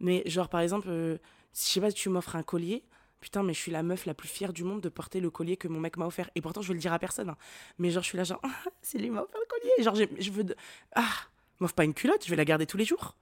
[0.00, 1.18] mais genre par exemple, euh,
[1.54, 2.82] je sais pas si tu m'offres un collier.
[3.20, 5.56] Putain, mais je suis la meuf la plus fière du monde de porter le collier
[5.56, 6.30] que mon mec m'a offert.
[6.34, 7.30] Et pourtant, je veux le dire à personne.
[7.30, 7.36] Hein.
[7.78, 8.42] Mais genre, je suis là, genre,
[8.82, 9.82] c'est lui m'a offert le collier.
[9.82, 10.44] Genre, je veux.
[10.94, 11.02] Ah,
[11.60, 13.16] m'offre pas une culotte, je vais la garder tous les jours.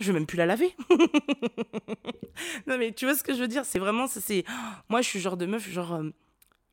[0.00, 0.76] Je vais même plus la laver.
[2.66, 4.44] non mais tu vois ce que je veux dire, c'est vraiment c'est
[4.88, 6.10] moi je suis genre de meuf genre euh,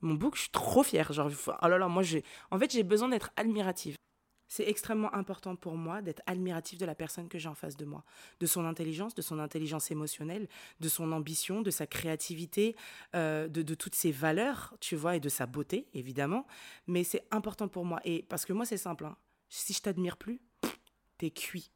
[0.01, 2.83] mon bouc, je suis trop fière, genre oh là là, moi j'ai en fait j'ai
[2.83, 3.95] besoin d'être admirative.
[4.47, 7.83] C'est extrêmement important pour moi d'être admirative de la personne que j'ai en face de
[7.83, 8.03] moi,
[8.39, 10.47] de son intelligence, de son intelligence émotionnelle,
[10.79, 12.75] de son ambition, de sa créativité,
[13.15, 16.45] euh, de, de, toutes ses valeurs, tu vois, et de sa beauté, évidemment.
[16.85, 17.99] Mais c'est important pour moi.
[18.05, 19.05] Et parce que moi, c'est simple.
[19.05, 19.17] Hein.
[19.49, 20.39] Si je t'admire plus,
[21.25, 21.71] t'es cuit.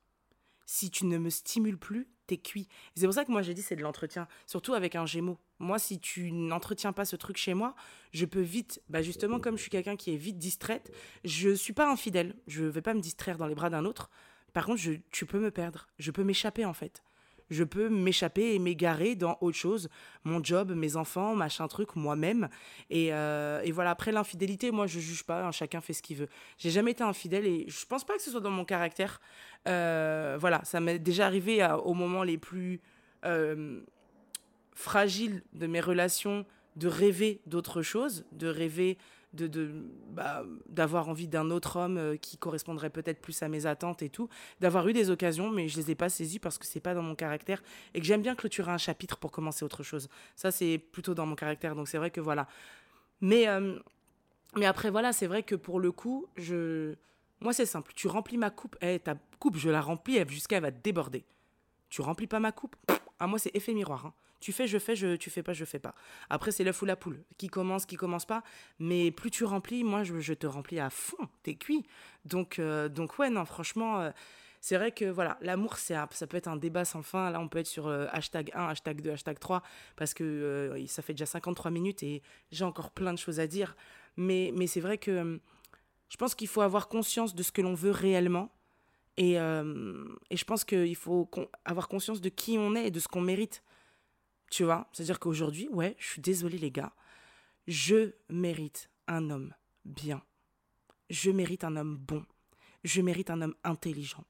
[0.67, 2.67] Si tu ne me stimules plus, t'es cuit.
[2.95, 5.39] C'est pour ça que moi j'ai dit c'est de l'entretien, surtout avec un gémeau.
[5.57, 7.73] Moi, si tu n'entretiens pas ce truc chez moi,
[8.11, 10.93] je peux vite, bah justement comme je suis quelqu'un qui est vite distraite,
[11.23, 12.35] je suis pas infidèle.
[12.45, 14.11] Je vais pas me distraire dans les bras d'un autre.
[14.53, 15.87] Par contre, tu peux me perdre.
[15.97, 17.01] Je peux m'échapper en fait
[17.49, 19.89] je peux m'échapper et m'égarer dans autre chose,
[20.23, 22.49] mon job, mes enfants, machin truc, moi-même.
[22.89, 26.17] Et, euh, et, voilà, après l'infidélité, moi je juge pas, hein, chacun fait ce qu'il
[26.17, 26.29] veut.
[26.57, 29.19] J'ai jamais été infidèle et je pense pas que ce soit dans mon caractère.
[29.67, 32.81] Euh, voilà, ça m'est déjà arrivé à, au moment les plus
[33.25, 33.81] euh,
[34.73, 36.45] fragiles de mes relations
[36.75, 38.97] de rêver d'autre chose, de rêver
[39.33, 39.71] de, de
[40.11, 44.09] bah, d'avoir envie d'un autre homme euh, qui correspondrait peut-être plus à mes attentes et
[44.09, 46.93] tout, d'avoir eu des occasions, mais je les ai pas saisies parce que c'est pas
[46.93, 47.61] dans mon caractère
[47.93, 50.09] et que j'aime bien clôturer un chapitre pour commencer autre chose.
[50.35, 52.47] Ça, c'est plutôt dans mon caractère, donc c'est vrai que voilà.
[53.21, 53.77] Mais, euh,
[54.55, 56.95] mais après, voilà, c'est vrai que pour le coup, je...
[57.39, 57.91] moi, c'est simple.
[57.95, 61.23] Tu remplis ma coupe, eh, ta coupe, je la remplis jusqu'à elle va déborder.
[61.89, 62.75] Tu remplis pas ma coupe,
[63.19, 64.07] à moi, c'est effet miroir.
[64.07, 64.13] Hein.
[64.39, 65.93] Tu fais, je fais, je, tu fais pas, je fais pas.
[66.29, 67.23] Après, c'est l'œuf ou la poule.
[67.37, 68.43] Qui commence, qui commence pas.
[68.79, 71.27] Mais plus tu remplis, moi, je, te remplis à fond.
[71.43, 71.85] T'es cuit.
[72.25, 74.11] Donc, euh, donc ouais, non, franchement, euh,
[74.61, 77.29] c'est vrai que voilà, l'amour, ça peut être un débat sans fin.
[77.31, 79.61] Là, on peut être sur euh, hashtag 1, hashtag 2, hashtag 3,
[79.97, 82.21] parce que ça fait déjà 53 minutes et
[82.51, 83.75] j'ai encore plein de choses à dire.
[84.15, 85.39] Mais, mais c'est vrai que
[86.09, 88.51] je pense qu'il faut avoir conscience de ce que l'on veut réellement.
[89.17, 91.29] Et, et je pense qu'il faut
[91.65, 93.61] avoir conscience de qui on est et de ce qu'on mérite.
[94.49, 96.93] Tu vois C'est-à-dire qu'aujourd'hui, ouais, je suis désolée les gars,
[97.67, 99.53] je mérite un homme
[99.85, 100.23] bien.
[101.09, 102.25] Je mérite un homme bon.
[102.83, 104.25] Je mérite un homme intelligent.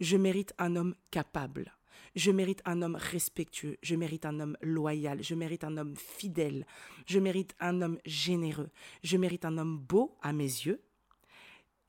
[0.00, 1.74] Je mérite un homme capable.
[2.14, 3.76] Je mérite un homme respectueux.
[3.82, 5.22] Je mérite un homme loyal.
[5.22, 6.66] Je mérite un homme fidèle.
[7.06, 8.70] Je mérite un homme généreux.
[9.02, 10.82] Je mérite un homme beau à mes yeux.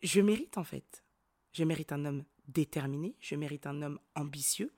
[0.01, 1.03] Je mérite en fait.
[1.51, 3.15] Je mérite un homme déterminé.
[3.19, 4.71] Je mérite un homme ambitieux.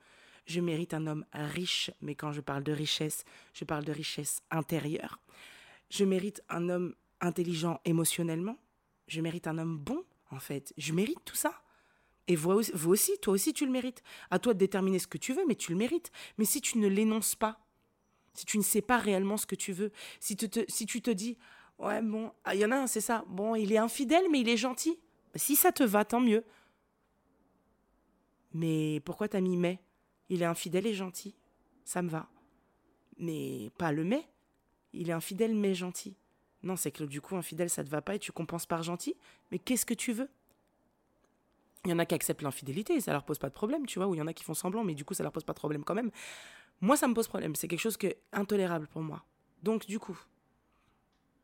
[0.52, 3.24] Je mérite un homme riche, mais quand je parle de richesse,
[3.54, 5.18] je parle de richesse intérieure.
[5.88, 8.58] Je mérite un homme intelligent émotionnellement.
[9.06, 10.74] Je mérite un homme bon, en fait.
[10.76, 11.54] Je mérite tout ça.
[12.28, 14.02] Et vous aussi, toi aussi, tu le mérites.
[14.30, 16.12] À toi de déterminer ce que tu veux, mais tu le mérites.
[16.36, 17.58] Mais si tu ne l'énonces pas,
[18.34, 19.90] si tu ne sais pas réellement ce que tu veux,
[20.20, 20.36] si,
[20.68, 21.38] si tu te dis,
[21.78, 24.40] ouais, bon, ah, il y en a un, c'est ça, bon, il est infidèle, mais
[24.40, 25.00] il est gentil.
[25.34, 26.44] Si ça te va, tant mieux.
[28.52, 29.80] Mais pourquoi t'as mis mais
[30.32, 31.34] il est infidèle et gentil.
[31.84, 32.26] Ça me va.
[33.18, 34.26] Mais pas le mais.
[34.94, 36.16] Il est infidèle mais gentil.
[36.62, 39.14] Non, c'est que du coup, infidèle, ça te va pas et tu compenses par gentil.
[39.50, 40.30] Mais qu'est-ce que tu veux?
[41.84, 44.08] Il y en a qui acceptent l'infidélité, ça leur pose pas de problème, tu vois,
[44.08, 45.52] ou il y en a qui font semblant, mais du coup, ça leur pose pas
[45.52, 46.10] de problème quand même.
[46.80, 47.54] Moi, ça me pose problème.
[47.54, 49.24] C'est quelque chose qui est intolérable pour moi.
[49.62, 50.18] Donc, du coup,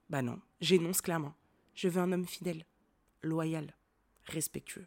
[0.09, 1.35] bah non, j'énonce clairement.
[1.75, 2.65] Je veux un homme fidèle,
[3.23, 3.75] loyal,
[4.25, 4.87] respectueux.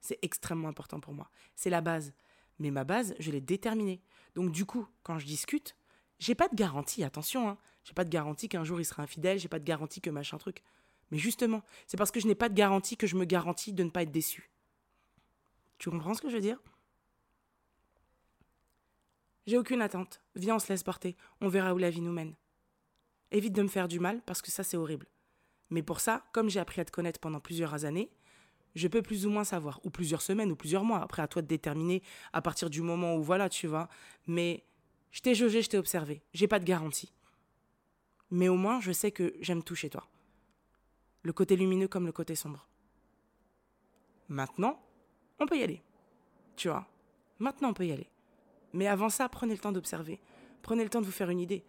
[0.00, 1.28] C'est extrêmement important pour moi.
[1.56, 2.12] C'est la base.
[2.60, 4.00] Mais ma base, je l'ai déterminée.
[4.36, 5.74] Donc, du coup, quand je discute,
[6.20, 7.58] j'ai pas de garantie, attention, hein.
[7.82, 10.36] J'ai pas de garantie qu'un jour il sera infidèle, j'ai pas de garantie que machin
[10.36, 10.62] truc.
[11.10, 13.82] Mais justement, c'est parce que je n'ai pas de garantie que je me garantis de
[13.82, 14.50] ne pas être déçu.
[15.78, 16.60] Tu comprends ce que je veux dire?
[19.46, 20.20] J'ai aucune attente.
[20.34, 21.16] Viens, on se laisse porter.
[21.40, 22.34] On verra où la vie nous mène.
[23.30, 25.06] Évite de me faire du mal parce que ça, c'est horrible.
[25.70, 28.12] Mais pour ça, comme j'ai appris à te connaître pendant plusieurs années,
[28.74, 31.00] je peux plus ou moins savoir, ou plusieurs semaines, ou plusieurs mois.
[31.00, 32.02] Après, à toi de déterminer
[32.32, 33.88] à partir du moment où, voilà, tu vois.
[34.26, 34.64] Mais
[35.10, 36.22] je t'ai jaugé, je t'ai observé.
[36.32, 37.12] J'ai pas de garantie.
[38.30, 40.06] Mais au moins, je sais que j'aime tout chez toi.
[41.22, 42.68] Le côté lumineux comme le côté sombre.
[44.28, 44.80] Maintenant,
[45.40, 45.82] on peut y aller.
[46.56, 46.86] Tu vois,
[47.38, 48.08] maintenant on peut y aller.
[48.72, 50.20] Mais avant ça, prenez le temps d'observer.
[50.62, 51.64] Prenez le temps de vous faire une idée.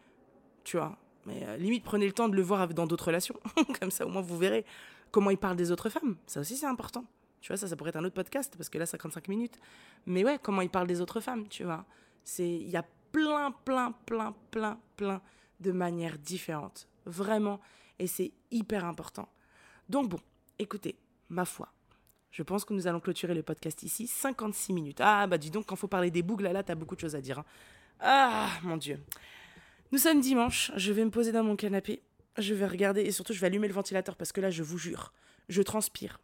[0.63, 3.39] Tu vois, mais euh, limite, prenez le temps de le voir dans d'autres relations.
[3.79, 4.65] Comme ça, au moins, vous verrez
[5.11, 6.15] comment il parle des autres femmes.
[6.25, 7.05] Ça aussi, c'est important.
[7.41, 9.59] Tu vois, ça, ça pourrait être un autre podcast, parce que là, 55 minutes.
[10.05, 11.85] Mais ouais, comment il parle des autres femmes, tu vois.
[12.37, 15.21] Il y a plein, plein, plein, plein, plein
[15.59, 16.87] de manières différentes.
[17.05, 17.59] Vraiment.
[17.99, 19.27] Et c'est hyper important.
[19.89, 20.19] Donc bon,
[20.59, 20.97] écoutez,
[21.29, 21.69] ma foi,
[22.31, 24.07] je pense que nous allons clôturer le podcast ici.
[24.07, 25.01] 56 minutes.
[25.01, 27.15] Ah, bah dis donc, quand faut parler des boucles, là, là, t'as beaucoup de choses
[27.15, 27.39] à dire.
[27.39, 27.45] Hein.
[27.99, 28.99] Ah, mon Dieu.
[29.91, 30.71] Nous sommes dimanche.
[30.77, 32.01] Je vais me poser dans mon canapé.
[32.37, 34.77] Je vais regarder et surtout, je vais allumer le ventilateur parce que là, je vous
[34.77, 35.13] jure,
[35.49, 36.19] je transpire.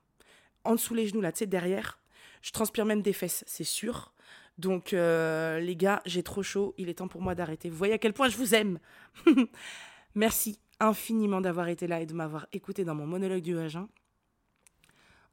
[0.64, 1.99] En dessous les genoux, là, tu sais, derrière.
[2.41, 4.14] Je transpire même des fesses, c'est sûr.
[4.58, 6.74] Donc, euh, les gars, j'ai trop chaud.
[6.78, 7.70] Il est temps pour moi d'arrêter.
[7.70, 8.80] Vous voyez à quel point je vous aime.
[10.16, 13.88] Merci infiniment d'avoir été là et de m'avoir écouté dans mon monologue du vagin.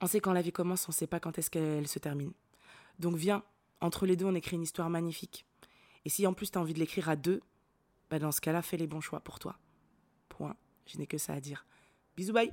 [0.00, 2.32] On sait quand la vie commence, on ne sait pas quand est-ce qu'elle se termine.
[2.98, 3.42] Donc viens,
[3.80, 5.46] entre les deux, on écrit une histoire magnifique.
[6.04, 7.40] Et si en plus tu as envie de l'écrire à deux,
[8.10, 9.56] bah dans ce cas-là, fais les bons choix pour toi.
[10.86, 11.66] Je n'ai que ça à dire.
[12.16, 12.52] Bisous, bye